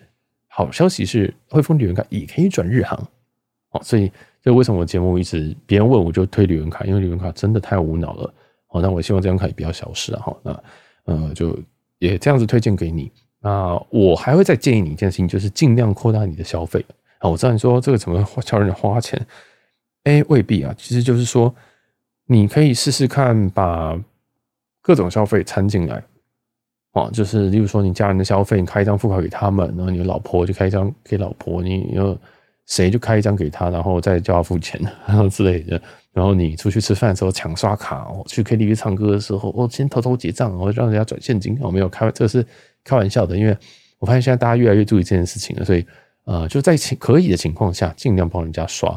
[0.47, 2.99] 好消息是，汇丰旅游卡也可以转日航。
[3.71, 8.35] 哦，所以这为什么我节目一直别人问我就推旅游卡，因为旅游卡真的太无脑了。
[8.69, 10.23] 哦，那我希望这张卡也不要消失啊。
[10.23, 10.63] 哈，那
[11.05, 11.59] 呃，就
[11.99, 13.11] 也这样子推荐给你。
[13.41, 16.85] 那我还会再建议你一件事情，就是尽量扩大你的消费。
[17.19, 19.21] 啊，我知道你说这个怎么叫人花钱？
[20.05, 20.75] 哎，未必啊。
[20.79, 21.55] 其实就是说，
[22.27, 23.99] 你可以试试看，把
[24.81, 26.03] 各种消费掺进来。
[26.93, 32.19] 哦，就是例如说，你家人的消费，你开一张副卡给他们，然后你的老婆就开一张给老婆，你又
[32.67, 35.81] 谁就开一张给他，然后再叫他付钱，然后之类的。
[36.13, 41.57] 然后你出去吃饭的时候抢刷卡，哦，去 KTV 唱歌的时候，哦，先偷偷结账，然后让人家转现金。
[41.61, 42.45] 我没有开，这是
[42.83, 43.57] 开玩笑的，因为
[43.99, 45.87] 我发现现在大家越来越注意这件事情了，所以
[46.25, 48.91] 呃，就在可以的情况下，尽量帮人家刷。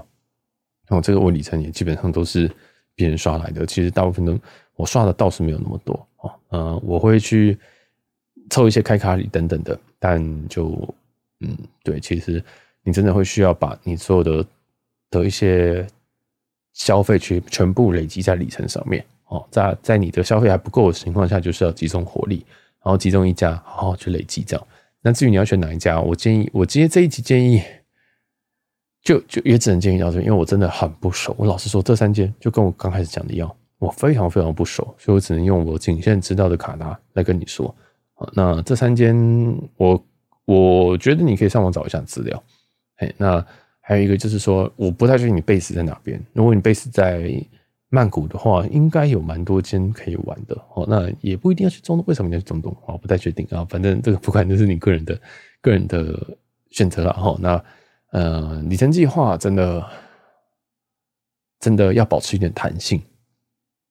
[0.88, 2.50] 然后这个我里程也基本上都是
[2.96, 4.36] 别人刷来的，其实大部分都
[4.76, 7.60] 我刷的倒是没有那么多哦，呃，我会去。
[8.52, 10.68] 凑一些开卡礼等等的，但就
[11.40, 12.44] 嗯，对，其实
[12.84, 14.46] 你真的会需要把你所有的
[15.10, 15.88] 的一些
[16.74, 22.46] 消费去全部累积在里程上面哦，在在你的消费还不够的情况下，就是要集中火力，
[22.84, 24.68] 然后集中一家好好去累积这样。
[25.02, 27.64] 那至于你要选哪一家，我建议我今天这一集建议
[29.02, 31.34] 就就也只能建议到这，因为我真的很不熟。
[31.40, 37.74] 我老实说，这三间就跟我刚开始讲的一样，我非常非常不熟，所以我只能用我仅限知道的卡达来跟你说。
[38.34, 39.16] 那这三间，
[39.78, 40.06] 我
[40.46, 42.44] 我觉得你可以上网找一下资料。
[42.98, 43.46] 哎，那
[43.80, 46.22] 还有一个就是说，我不太确定你 base 在哪边。
[46.34, 47.32] 如果你 base 在
[47.90, 50.56] 曼谷的话，应该有蛮多间可以玩的。
[50.74, 52.06] 哦，那也不一定要去中东。
[52.08, 52.76] 为什么你要去中东？
[52.86, 53.66] 我不太确定啊。
[53.70, 55.20] 反正这个不管，这是你个人的
[55.62, 56.38] 个人的
[56.70, 57.14] 选择了。
[57.14, 57.64] 哈，那
[58.12, 59.86] 呃，里程计划真的
[61.60, 63.02] 真的要保持一点弹性。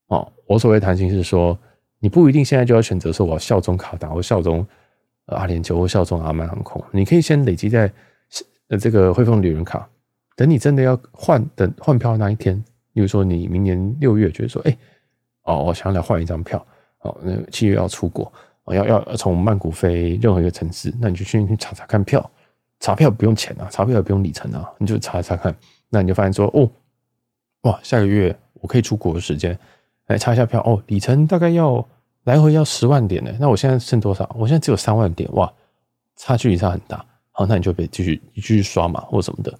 [0.06, 1.58] 哦，我所谓弹性是说。
[2.00, 4.66] 你不一定现在就要选择说我要效忠卡达，或效忠
[5.26, 6.82] 阿联酋，或效忠阿曼航空。
[6.90, 7.92] 你可以先累积在
[8.68, 9.88] 呃这个汇丰旅人卡，
[10.34, 12.56] 等你真的要换等换票那一天，
[12.94, 14.76] 比如说你明年六月觉得说，哎，
[15.42, 16.66] 哦，我想要来换一张票，
[17.00, 18.32] 哦，那七月要出国，
[18.66, 22.30] 要要从曼谷飞任何一个城市，那你就去去查查看票，
[22.80, 25.54] 查票不用钱啊，查票也不用里程啊，你就查查看，
[25.90, 26.70] 那你就发现说，哦，
[27.62, 29.58] 哇，下个月我可以出国的时间。
[30.10, 31.86] 来查一下票哦，里程大概要
[32.24, 33.30] 来回要十万点呢。
[33.38, 34.28] 那我现在剩多少？
[34.36, 35.50] 我现在只有三万点，哇，
[36.16, 37.04] 差距离差很大。
[37.30, 39.56] 好，那你就别继续继续刷嘛，或什么的。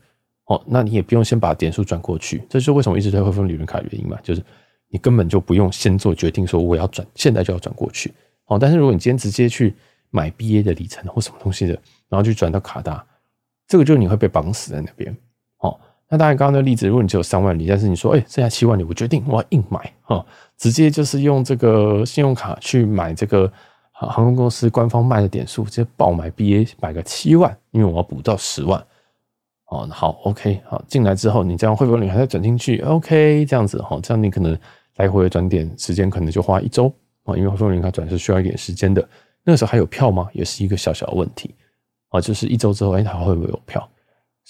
[0.46, 4.42] 哦，那你也不用先把点数转过去，这就是为什么一直推汇丰旅人卡的原因嘛，就是
[4.88, 8.12] 你根本就不用先做决定，说我要转，现在就要转过去。
[8.46, 9.72] 哦，但是如果你今天直接去
[10.10, 11.74] 买 BA 的里程或什么东西的，
[12.08, 13.06] 然后去转到卡达，
[13.68, 15.16] 这个就是你会被绑死在那边。
[15.60, 15.78] 哦，
[16.10, 20.26] 那当然刚刚的例子，如果你只有三万里，但是你说，哎，剩下七万里，我决定我要硬买，哈，
[20.58, 23.50] 直接就是用这个信用卡去买这个
[23.92, 28.84] 航空公司官方卖的点数，直接爆买 BA 买个七万，因为我要补到十万。
[29.66, 34.58] 哦，好，OK，好，进来之后，你这样会不会你还在转进去，OK，这样子哈，这样你可能
[34.96, 36.92] 来回转点时间可能就花一周
[37.22, 39.08] 啊，因为汇丰联卡转是需要一点时间的。
[39.44, 40.28] 那个时候还有票吗？
[40.32, 41.54] 也是一个小小的问题
[42.08, 43.88] 啊，就是一周之后，哎，它会不会有票？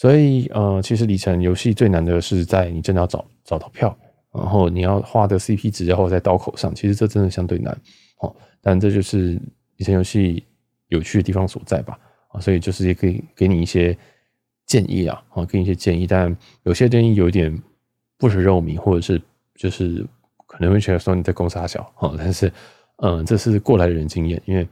[0.01, 3.95] 所以呃，其实里程游戏最难的是在你真的要找找到票，
[4.33, 7.77] 然后你要花的 CP 值要在刀口上，其实这真的相对难
[8.21, 8.35] 哦。
[8.63, 9.39] 但这就是
[9.77, 10.43] 里程游戏
[10.89, 11.99] 有趣的地方所在吧？
[12.29, 13.95] 啊，所以就是也可以给你一些。
[14.67, 17.61] 建议啊，啊，给你一些建议，但有些建议有点
[18.17, 19.21] 不食肉糜，或者是
[19.57, 20.07] 就是
[20.47, 22.53] 可能会觉得说你在攻杀小啊，但是
[22.99, 24.65] 嗯，这是过来人经验，因为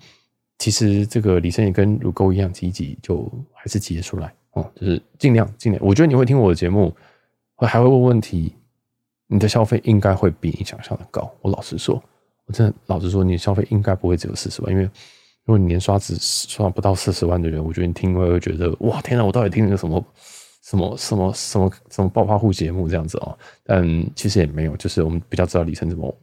[0.61, 4.33] 其实这个里程也跟乳沟一样挤一挤就还是挤得出来
[4.75, 5.85] 就是尽量尽量。
[5.85, 6.94] 我觉得你会听我的节目，
[7.55, 8.55] 会还会问问题，
[9.27, 11.31] 你的消费应该会比你想象的高。
[11.42, 12.03] 我老实说，
[12.47, 14.88] 我真的老实说，你的消费应该不会只有四十万，因为。
[15.44, 20.05] 如果你年刷只刷不到四十万的人，我觉得你听会会觉得哇天哪，我到底听了个什么
[20.62, 23.35] 什么什么什么什么暴发户节目这样子哦？
[23.64, 23.83] 但
[24.14, 26.14] 其实也没有，就是我们比较知道里程怎么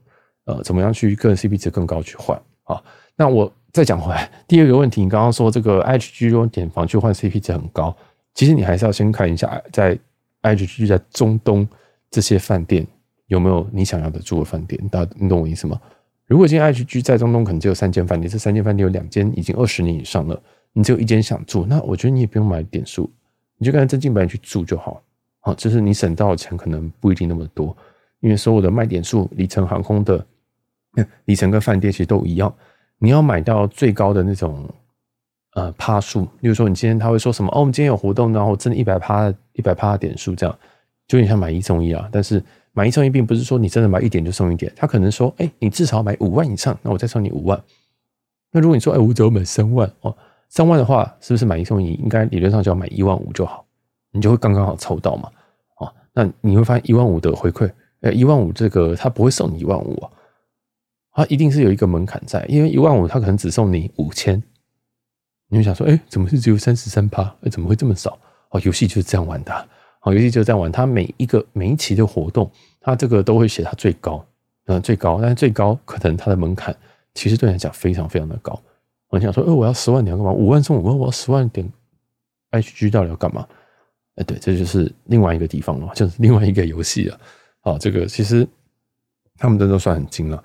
[0.45, 2.79] 呃怎么样去个人 CP 值更高去换啊。
[3.15, 7.97] 那我再讲回来，第二个问题，你刚刚说这个 HG 用点房去换 CP 值很高，
[8.35, 9.97] 其实你还是要先看一下在
[10.43, 11.67] IHG 在中东
[12.11, 12.85] 这些饭店
[13.27, 15.81] 有没有你想要的住的饭店，大家你懂我意思吗？
[16.27, 20.39] 如果今天 IHG 在中东可能只有三间饭店，这三间饭店有两间已经二十年以上了，
[20.73, 23.11] 你只有一间想住，那我觉得你也不用买点数，
[23.57, 25.01] 你就跟着真金白银去住就好。
[25.39, 27.75] 好，就是你省到的钱可能不一定那么多，
[28.19, 30.25] 因为所有的卖点数，里程航空的
[31.25, 32.53] 里程跟饭店其实都一样，
[32.97, 34.67] 你要买到最高的那种
[35.55, 40.55] 呃趴数，例如说你今天他会说什么哦，我们今天有活动，然后真的一百趴一百趴点数这样，
[41.07, 42.41] 就有点像买一送一啊，但是。
[42.77, 47.57] 买一送一，并不是说你真的买一点就送一点，他可能说，哎，你至少买五万以上，那我再送你五万。
[48.51, 50.13] 那如果你说，哎，我只要买三万哦，
[50.49, 51.93] 三万的话，是不是买一送一？
[51.93, 53.65] 应该理论上就要买一万五就好，
[54.11, 55.29] 你就会刚刚好凑到嘛。
[55.77, 60.11] 哦，那你会发现一万五的回馈，呃，一万五这个他不会送你一万五啊，
[61.13, 64.43] 他一定是有一个门槛在，因为一万五他可能只送你五千，
[65.47, 67.23] 你会想说，哎，怎么是只有三十三趴？
[67.43, 68.17] 哎，怎么会这么少？
[68.49, 69.69] 哦，游戏就是这样玩的。
[69.99, 70.71] 好，游戏就这样玩。
[70.71, 74.25] 它每一个每一期的活动，它这个都会写它最高，
[74.65, 76.75] 嗯，最高，但是最高可能它的门槛
[77.13, 78.59] 其实对你来讲非常非常的高。
[79.09, 80.31] 我想说，呃，我要十万点要干嘛？
[80.31, 81.67] 五万送五万，我要十万点
[82.51, 83.47] ，HG 到底要干嘛？
[84.15, 87.19] 哎，对，这就是另外一个地方了，就是另外一个游戏了。
[87.61, 88.47] 好，这个其实
[89.37, 90.43] 他们真的都算很精了，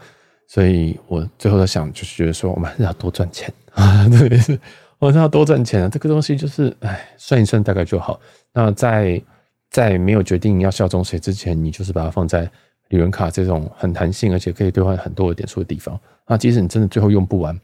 [0.49, 4.59] 所以我最后在想，就是觉得说，我们还是要多赚钱啊，对，是，
[5.01, 5.89] 我们要多赚钱啊。
[5.89, 8.21] 这个东西就是，哎，算一算大概就好。
[8.53, 9.21] 那在
[9.71, 12.49] 在没有决定要效忠谁之前，你就是把它放在
[12.91, 15.99] 旅人卡这种很弹性，而且可以兑换很多的点数的地方。
[16.27, 17.59] 那即使你真的最后用不完，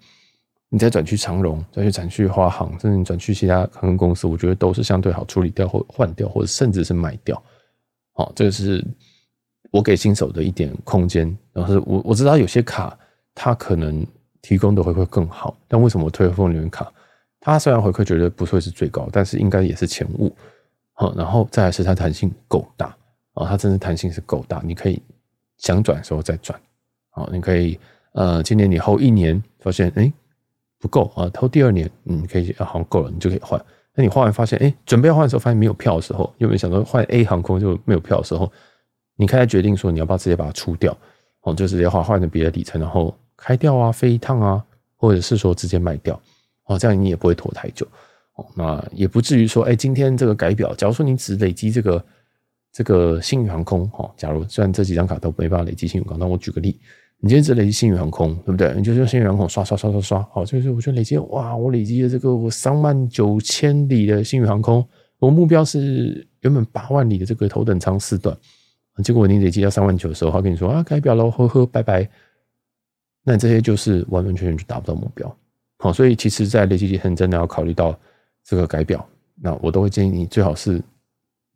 [0.70, 7.40] 你再转去长荣，再去转去花行，甚至你转去其他航空公司，我觉得都是相对好处理掉或换掉，或者甚至是卖掉。
[8.14, 8.82] 好，这个是
[9.70, 11.36] 我给新手的一点空间。
[11.52, 12.98] 然后是我我知道有些卡
[13.34, 14.06] 它可能
[14.40, 16.90] 提供的回馈更好，但为什么我推汇丰旅人卡？
[17.52, 20.34] 它虽然回馈绝对不会是最高，但是应该也是前五。
[20.92, 22.86] 好，然后再来是它弹性够大
[23.34, 25.00] 啊，它真的弹性是够大，你可以
[25.58, 26.58] 想转的时候再转。
[27.10, 27.78] 好，你可以
[28.12, 30.12] 呃，今年你后一年发现哎
[30.80, 33.62] 不够啊，后第二年嗯可以啊，好像够了，你就可以换。
[33.94, 38.50] 那你换完发现哎，准备要换的时候发现没有票的时候，有没有想说换 A 航空就没有票的时候，
[39.14, 40.96] 你开始决定说你要不要直接把它出掉，
[41.42, 44.64] 哦，就直接换换成别的里程，然后开掉啊，飞一趟啊，
[44.96, 46.20] 或者是说直接卖掉，
[46.66, 47.86] 哦，这样你也不会拖太久。
[48.34, 52.04] 哦，那也不至于说，哎，今天这个改表，假如说你只累积这个
[52.70, 56.78] 这个星宇航空，哈，假如虽然这几张卡都没办法累积星宇航空，那我举个例，
[57.18, 58.74] 你今天只累积星宇航空，对不对？
[58.76, 64.86] 你就用星宇航空刷刷刷刷刷，好，就是我就累积，哇，我累积了这个我三万九千里的星宇航空，
[65.18, 68.36] 我目标是原本八万里的这个头等舱四段，
[69.02, 72.06] 结果你累积到三万九的时候，他跟你说啊，改表喽，呵呵，拜拜，
[73.24, 75.34] 那这些就是完完全全就达不到目标，
[75.78, 77.98] 好，所以其实，在累积里很真的要考虑到。
[78.48, 79.04] 这个改表，
[79.42, 80.80] 那我都会建议你最好是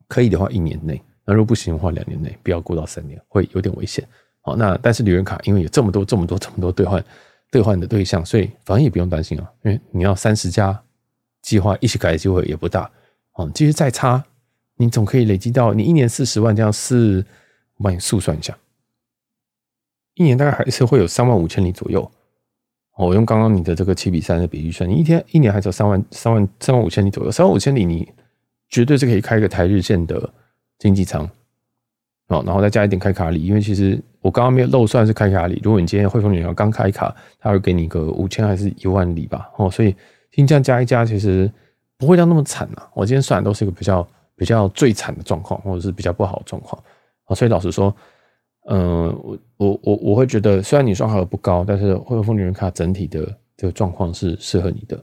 [0.09, 4.05] 可以的话一年内，那如果不行的话两年内，不要过到三年，会有点危险。
[4.41, 7.01] 好，那但是旅人卡因为有这么多这么多这么多兑换
[7.49, 10.77] 兑换的对象，所以反正也不用担心啊，因为你要三十家
[11.41, 12.91] 计划一起改的机会也不大。
[13.35, 14.21] 哦，其实再差，
[14.75, 17.25] 你总可以累积到你一年四十万这样四，
[17.77, 18.53] 我帮你速算一下，
[20.15, 22.11] 一年大概还是会有三万五千里左右。
[22.97, 28.07] 我用刚刚你的这个七比三的比例算，你一天一年还只有三万三万三万五千里左右，三万五千里你
[28.69, 30.29] 绝对是可以开一个台日线的
[30.77, 31.29] 经济舱。
[32.27, 35.59] 哦，然后再加一点开卡礼，因为其实我刚刚没有漏算是开卡礼。
[35.63, 39.49] 如果你今天汇丰银行刚开卡，他会给你个五千还是一万里吧？
[39.57, 39.93] 哦，所以
[40.31, 41.51] 新疆加一加，其实
[41.97, 42.89] 不会到那么惨啊。
[42.93, 46.81] 我今天算都是一个比较比较最惨的状况，或者是比较不好的状况。
[47.25, 47.93] 哦，所以老实说，
[48.67, 53.25] 嗯，我我我我会觉得，虽然你刷卡额不高，但是汇丰女人卡整体的
[53.57, 54.97] 这个状况是适合你的。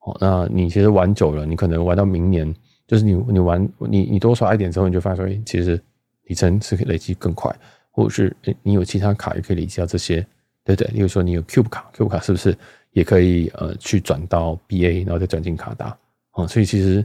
[0.00, 2.54] 哦，那你其实玩久了，你可能玩到明年，
[2.86, 5.80] 就是你你玩你你多刷一点之后，你就发现说，哎，其实。
[6.26, 7.54] 里程是可以累积更快，
[7.90, 10.24] 或者是你有其他卡也可以累积到这些，
[10.64, 10.90] 对不对？
[10.92, 12.56] 例如说你有 Cube 卡，Cube 卡是不是
[12.92, 15.94] 也可以呃去转到 BA，然后再转进卡达？
[16.34, 17.04] 哦，所以其实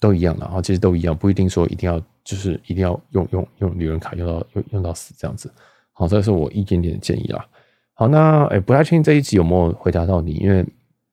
[0.00, 5.52] 都一样的，然后其实都一样，不一定说一定要就是一定要用用用旅人卡用到用用到死这样子。
[5.92, 7.46] 好，这是我一点点的建议啦。
[7.92, 10.64] 好，那诶不太确定这一集有没有回答到你，因为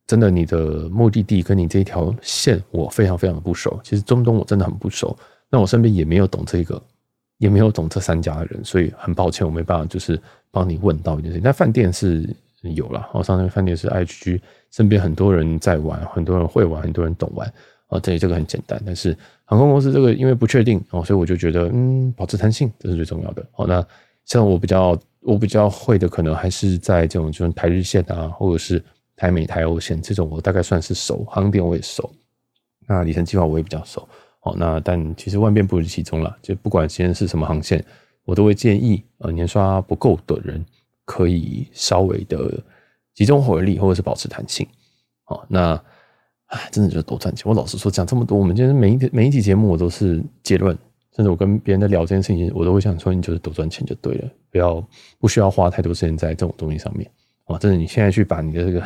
[0.08, 5.16] 真的你的目的地跟你这一条线我非常非常的不熟，其实中东我真的很不熟，
[5.50, 6.82] 那我身边也没有懂这个。
[7.38, 11.42] 也没有懂这三家的人，所以很抱歉，我没办法就是帮你问到一件事情。
[11.44, 12.30] 但饭店是
[12.62, 14.40] 有了，我上那个饭店是 IHG，
[14.70, 17.52] 身边很多人在玩，很多人会玩，很多人懂玩
[17.92, 18.00] 啊。
[18.00, 19.16] 这里这个很简单，但是
[19.46, 23.46] 航空公司这个因为不确定哦，所以我就觉得嗯，保持弹性这是最重要的。
[23.52, 23.86] 好，那
[24.26, 28.84] 像我比较我比较会的，可能还是在这种就是台日线啊，或者是
[29.16, 32.12] 台美台欧线这种，我大概算是熟，航点我也熟，
[32.88, 34.08] 那里程计划我也比较熟。
[34.40, 37.86] 好，那但其实万变不离其宗了，就不管今天是什么航线，
[38.26, 40.66] 我都会建议，呃，年刷不够的人
[41.06, 42.52] 可以稍微的
[43.14, 44.68] 集中火力，或者是保持弹性。
[45.26, 45.80] 好，那
[46.52, 47.46] 唉，真的就是多赚钱。
[47.46, 50.78] 我老实说，讲这么多，我们今天每一每一集节目，我都是结论，
[51.16, 54.86] 甚至我跟别人在聊这件事情，我都会想说，你就是多赚钱就对了，不要
[55.20, 57.10] 不需要花太多时间在这种东西上面。
[57.46, 58.84] 哇，真的，你现在去把你的这个，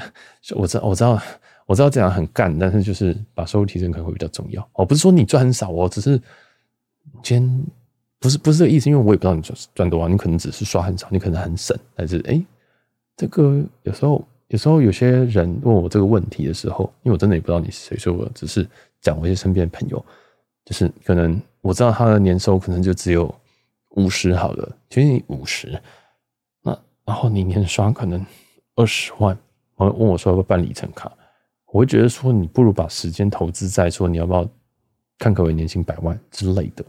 [0.55, 1.21] 我知道，我知道。
[1.67, 4.61] 我知道这样很干，但是就是把收入提升可能会比较重要。
[4.73, 6.15] 哦，不是说你赚很少哦，只是
[7.23, 7.65] 今天
[8.19, 12.39] 不是不是这个意思，因为我也不知道你赚赚多少，你可能只是刷很少，你可能很省，但是哎，
[13.17, 18.67] 这个有时候有时候有些人问我这个问题的时候，因为我真的也不知道你是谁，所以我只是
[19.01, 20.03] 讲我一些身边的朋友，
[20.63, 23.33] 就是可能我知道他的年收可能就只有
[23.91, 25.81] 五十好了，就你五十，
[26.61, 28.23] 那然后你年刷可能
[28.75, 29.37] 二十万，
[29.77, 31.11] 然后问我说要不要办里程卡。
[31.67, 34.47] 我会觉得说，你不如把时间投资在说，你要不要
[35.17, 36.85] 看可为年薪百万之类的。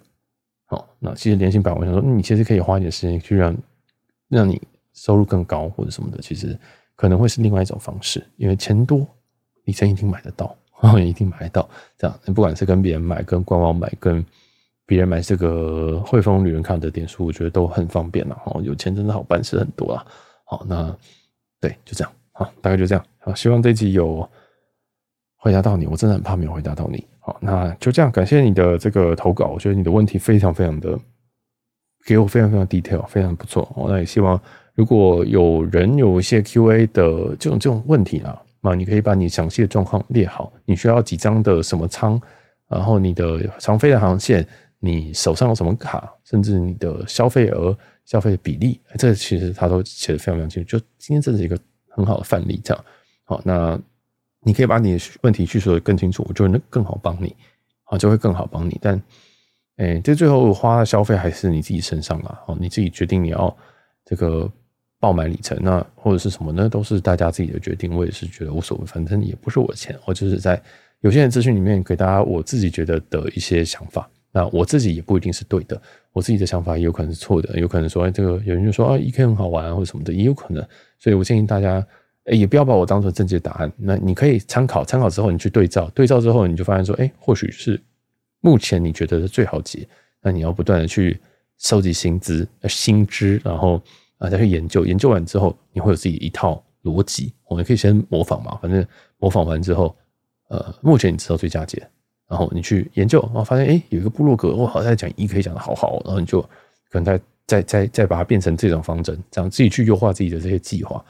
[0.66, 3.57] 好，那其实年薪百万，想说你其实可以花一点时间去让
[4.28, 4.61] 让你
[4.92, 6.57] 收入更高或者什么的，其实
[6.97, 8.26] 可能会是另外一种方式。
[8.36, 9.07] 因为钱多，
[9.64, 10.57] 里程一定买得到，
[10.99, 11.68] 一定买得到。
[11.97, 14.24] 这样，不管是跟别人买、跟官网买、跟
[14.84, 18.36] 别人买这个汇丰旅人卡的点数，我觉得都很方便了。
[18.47, 20.05] 哦，有钱真的好办事很多啊。
[20.44, 20.97] 好，那
[21.61, 22.12] 对，就这样。
[22.32, 23.05] 好，大概就这样。
[23.18, 24.28] 好，希望这集有。
[25.38, 27.07] 回答到你，我真的很怕没有回答到你。
[27.20, 29.47] 好，那就这样，感谢你的这个投稿。
[29.47, 30.99] 我觉得你的问题非常非常的
[32.05, 33.70] 给我非常非常 detail，非常不错。
[33.86, 34.40] 那也希望
[34.76, 42.20] 如果有人有一些 QA 的这种这种问题啦，那你可以把你详细的状况列好，你需要几张的什么仓，
[42.68, 44.46] 然后你的常飞的航线，
[44.78, 50.78] 你手上有什么卡，甚至你的消费额、消费的比例，这其实他都写的非常非常清楚。
[50.78, 51.58] 就今天这是一个
[51.88, 52.84] 很好的范例，这样
[53.24, 53.76] 好那。
[54.42, 57.34] 你可以把你的问题叙述的更清楚，我就能更好帮你，
[57.86, 58.78] 啊，就会更好帮你。
[58.80, 59.02] 但，
[59.78, 63.56] 诶，这最后花的消费还是你自己身上啦，哦，你自己决定你要
[64.04, 64.48] 这个
[64.99, 66.68] 爆买里程，那或者是什么呢？
[66.68, 67.94] 都是大家自己的决定。
[67.94, 70.61] 我也是觉得无所谓，反正也不是我的钱，我就是在
[71.01, 74.09] 有限的资讯里面给大家我自己觉得的一些想法。
[74.32, 75.80] 那我自己也不一定是对的，
[76.12, 80.66] 我自己的想法也有可能是错的，有可能说，哎，这个有人就说啊，EK 很好玩，或者什么的，也有可能。
[80.99, 81.86] 所以我建议大家。
[82.32, 83.72] 也不要把我当成正确答案。
[83.76, 87.80] 那你可以参考，参考之后你去对照，对照之后你就发现说，哎，或许是
[88.40, 89.86] 目前你觉得是最好解。
[90.20, 91.20] 那你要不断的去
[91.57, 93.80] 收集新知、新知，然后
[94.18, 97.32] 啊再去研究，研究完之后你会有自己一套逻辑。
[97.48, 98.84] 我们可以先模仿嘛，反正
[99.18, 99.94] 模仿完之后，
[100.48, 101.86] 呃，目前你知道最佳解，
[102.28, 106.40] 然后你去研究，然后发现哎，有一个部落格，我好像在讲 EK 讲的好好，然后你就
[106.90, 111.04] 可能再再再再把它变成这种方针，这样自己去优化自己的这些计划。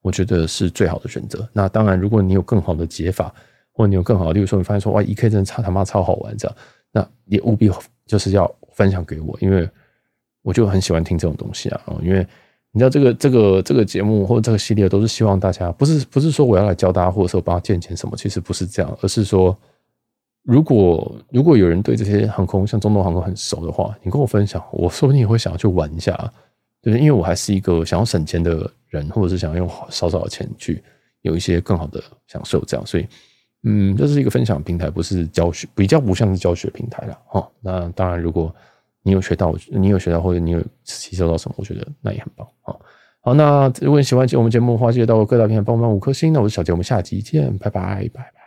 [0.00, 1.48] 我觉得是最好的选择。
[1.52, 3.32] 那当然，如果你有更好的解法，
[3.72, 6.56] 或者你有更好的，例如说你发现说哇一 k 真的超他妈超好玩这样，
[6.90, 7.70] 那也务必
[8.04, 9.68] 就是要分享给我，因为
[10.42, 12.26] 我就很喜欢听这种东西啊，因为
[12.72, 19.56] 你知道这个这个这个节目或者这个系列都是希望大家不是不是说我要来教大家，或者说帮他赚钱什么，其实不是这样，而是说。
[20.44, 26.32] 如果如果有人对这些航空像中东航空很熟的话，你跟我分享，我说不定也会想要去玩一下，
[26.82, 30.82] 对，因为我还是一个想要省钱的人，或者是想要用少少的钱去
[31.20, 33.06] 有一些更好的享受，这样，所以，
[33.62, 37.48] 嗯，这是一个分享平台，不是教学，比较不像是教学平台了，哈。
[37.60, 38.52] 那当然，如果
[39.02, 42.74] 你有学到，你有学到，或者你有吸收到什么，我觉得那也很棒，啊，
[43.20, 48.41] 好，那如果你喜欢我们节目的话，记得到各大平台帮我们五颗星，那我是小杰，我们下集见，拜拜，拜拜。